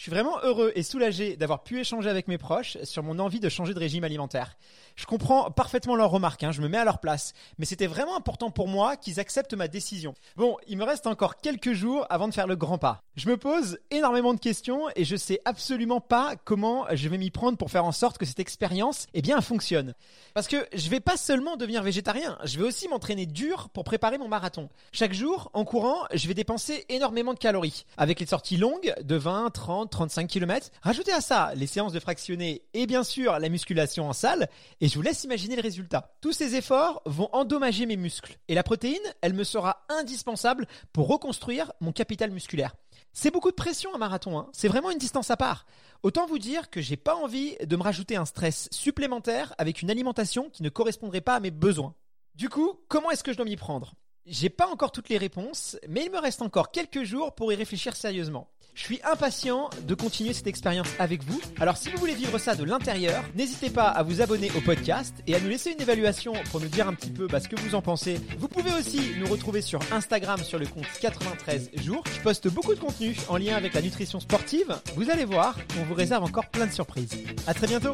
Je 0.04 0.10
suis 0.10 0.20
vraiment 0.20 0.42
heureux 0.44 0.74
et 0.76 0.84
soulagé 0.84 1.38
d'avoir 1.38 1.64
pu 1.64 1.80
échanger 1.80 2.10
avec 2.10 2.28
mes 2.28 2.38
proches 2.38 2.78
sur 2.84 3.04
mon 3.04 3.20
envie 3.20 3.40
de 3.40 3.48
changer 3.48 3.74
de 3.74 3.80
régime 3.80 4.04
alimentaire. 4.04 4.58
Je 4.98 5.06
comprends 5.06 5.50
parfaitement 5.50 5.96
leurs 5.96 6.12
remarques, 6.12 6.44
hein, 6.44 6.52
je 6.52 6.62
me 6.62 6.68
mets 6.68 6.78
à 6.78 6.84
leur 6.84 7.00
place, 7.00 7.32
mais 7.58 7.64
c'était 7.64 7.88
vraiment 7.88 8.18
important 8.18 8.52
pour 8.52 8.68
moi 8.68 8.98
qu'ils 8.98 9.22
acceptent 9.22 9.54
ma 9.54 9.70
décision. 9.70 10.14
Bon, 10.36 10.58
il 10.68 10.78
me 10.78 10.84
reste 10.84 11.08
encore 11.08 11.38
quelques 11.38 11.72
jours 11.72 12.06
avant 12.10 12.28
de 12.28 12.34
faire 12.34 12.48
le 12.48 12.58
grand 12.58 12.78
pas. 12.78 13.02
Je 13.16 13.30
me 13.30 13.38
pose 13.38 13.80
énormément 13.92 14.34
de 14.34 14.42
questions 14.42 14.90
et 14.98 15.06
je 15.06 15.16
sais 15.16 15.40
absolument 15.46 16.02
pas 16.02 16.36
comment 16.44 16.86
je 16.92 17.08
vais 17.08 17.18
m'y 17.18 17.32
prendre 17.32 17.58
pour 17.58 17.72
faire 17.72 17.86
en 17.86 17.94
sorte 17.94 18.18
que 18.18 18.26
cette 18.26 18.42
expérience, 18.42 19.08
eh 19.14 19.22
bien, 19.22 19.40
fonctionne. 19.40 19.94
Parce 20.34 20.50
que 20.50 20.68
je 20.74 20.90
vais 20.90 21.00
pas 21.00 21.16
seulement 21.16 21.56
devenir 21.56 21.82
végétarien, 21.82 22.38
je 22.44 22.58
vais 22.60 22.66
aussi 22.66 22.90
m'entraîner 22.90 23.26
dur 23.26 23.70
pour 23.70 23.86
préparer 23.86 24.18
mon 24.18 24.28
marathon. 24.28 24.68
Chaque 24.92 25.14
jour, 25.14 25.50
en 25.54 25.64
courant, 25.64 26.00
je 26.14 26.28
vais 26.28 26.34
dépenser 26.34 26.86
énormément 26.90 27.34
de 27.34 27.40
calories. 27.40 27.86
Avec 27.96 28.20
les 28.20 28.26
sorties 28.26 28.58
longues 28.58 28.94
de 29.02 29.16
20, 29.16 29.50
30, 29.52 29.93
35 29.94 30.28
km, 30.28 30.70
rajoutez 30.82 31.14
à 31.14 31.22
ça 31.22 31.52
les 31.56 31.68
séances 31.68 31.94
de 31.94 32.00
fractionné 32.00 32.64
et 32.74 32.88
bien 32.88 33.04
sûr 33.04 33.38
la 33.38 33.48
musculation 33.48 34.10
en 34.10 34.14
salle 34.14 34.50
et 34.82 34.90
je 34.90 34.96
vous 34.96 35.04
laisse 35.04 35.24
imaginer 35.24 35.56
le 35.56 35.62
résultat. 35.62 36.16
Tous 36.20 36.34
ces 36.34 36.56
efforts 36.56 37.02
vont 37.06 37.30
endommager 37.32 37.86
mes 37.86 37.96
muscles. 37.96 38.38
Et 38.48 38.56
la 38.56 38.64
protéine, 38.64 38.98
elle 39.22 39.34
me 39.34 39.44
sera 39.44 39.86
indispensable 39.90 40.68
pour 40.92 41.08
reconstruire 41.08 41.72
mon 41.80 41.92
capital 41.92 42.32
musculaire. 42.32 42.76
C'est 43.14 43.32
beaucoup 43.32 43.52
de 43.52 43.56
pression 43.56 43.94
un 43.94 44.00
marathon, 44.00 44.40
hein. 44.40 44.50
c'est 44.52 44.68
vraiment 44.68 44.90
une 44.90 44.98
distance 44.98 45.30
à 45.30 45.38
part. 45.38 45.68
Autant 46.02 46.26
vous 46.26 46.40
dire 46.40 46.72
que 46.72 46.82
j'ai 46.82 46.98
pas 46.98 47.16
envie 47.16 47.56
de 47.64 47.76
me 47.76 47.84
rajouter 47.84 48.16
un 48.16 48.26
stress 48.26 48.68
supplémentaire 48.72 49.54
avec 49.60 49.84
une 49.84 49.92
alimentation 49.92 50.50
qui 50.50 50.64
ne 50.64 50.70
correspondrait 50.70 51.22
pas 51.22 51.36
à 51.36 51.40
mes 51.40 51.52
besoins. 51.52 51.94
Du 52.34 52.50
coup, 52.50 52.80
comment 52.88 53.12
est-ce 53.12 53.24
que 53.24 53.32
je 53.32 53.38
dois 53.38 53.46
m'y 53.46 53.56
prendre? 53.56 53.94
J'ai 54.26 54.50
pas 54.50 54.68
encore 54.68 54.92
toutes 54.92 55.10
les 55.10 55.18
réponses, 55.18 55.78
mais 55.88 56.06
il 56.06 56.12
me 56.12 56.20
reste 56.20 56.42
encore 56.42 56.72
quelques 56.72 57.04
jours 57.04 57.36
pour 57.36 57.52
y 57.52 57.56
réfléchir 57.56 57.96
sérieusement. 57.96 58.53
Je 58.76 58.84
suis 58.84 59.00
impatient 59.04 59.70
de 59.88 59.96
continuer 59.96 60.34
cette 60.34 60.48
expérience 60.48 60.88
avec 61.00 61.24
vous. 61.24 61.40
Alors 61.60 61.78
si 61.78 61.90
vous 61.90 61.98
voulez 61.98 62.16
vivre 62.16 62.38
ça 62.38 62.56
de 62.56 62.64
l'intérieur, 62.64 63.24
n'hésitez 63.36 63.70
pas 63.70 63.88
à 63.88 64.04
vous 64.04 64.22
abonner 64.22 64.52
au 64.58 64.62
podcast 64.62 65.14
et 65.28 65.36
à 65.36 65.40
nous 65.40 65.50
laisser 65.50 65.72
une 65.72 65.82
évaluation 65.82 66.34
pour 66.52 66.60
nous 66.60 66.68
dire 66.68 66.88
un 66.88 66.94
petit 66.94 67.12
peu 67.12 67.28
bah, 67.28 67.40
ce 67.40 67.48
que 67.48 67.60
vous 67.60 67.76
en 67.76 67.82
pensez. 67.82 68.20
Vous 68.40 68.48
pouvez 68.48 68.72
aussi 68.74 69.12
nous 69.20 69.28
retrouver 69.28 69.62
sur 69.62 69.80
Instagram 69.92 70.40
sur 70.44 70.58
le 70.60 70.66
compte 70.66 70.88
93 71.02 71.72
jours. 71.84 72.04
Je 72.16 72.22
poste 72.22 72.48
beaucoup 72.48 72.74
de 72.74 72.80
contenu 72.80 73.16
en 73.30 73.38
lien 73.38 73.56
avec 73.56 73.74
la 73.74 73.82
nutrition 73.82 74.20
sportive. 74.20 74.76
Vous 74.96 75.10
allez 75.10 75.26
voir, 75.26 75.58
on 75.80 75.84
vous 75.84 75.94
réserve 75.94 76.24
encore 76.24 76.48
plein 76.48 76.66
de 76.66 76.72
surprises. 76.72 77.16
À 77.46 77.54
très 77.54 77.68
bientôt 77.68 77.94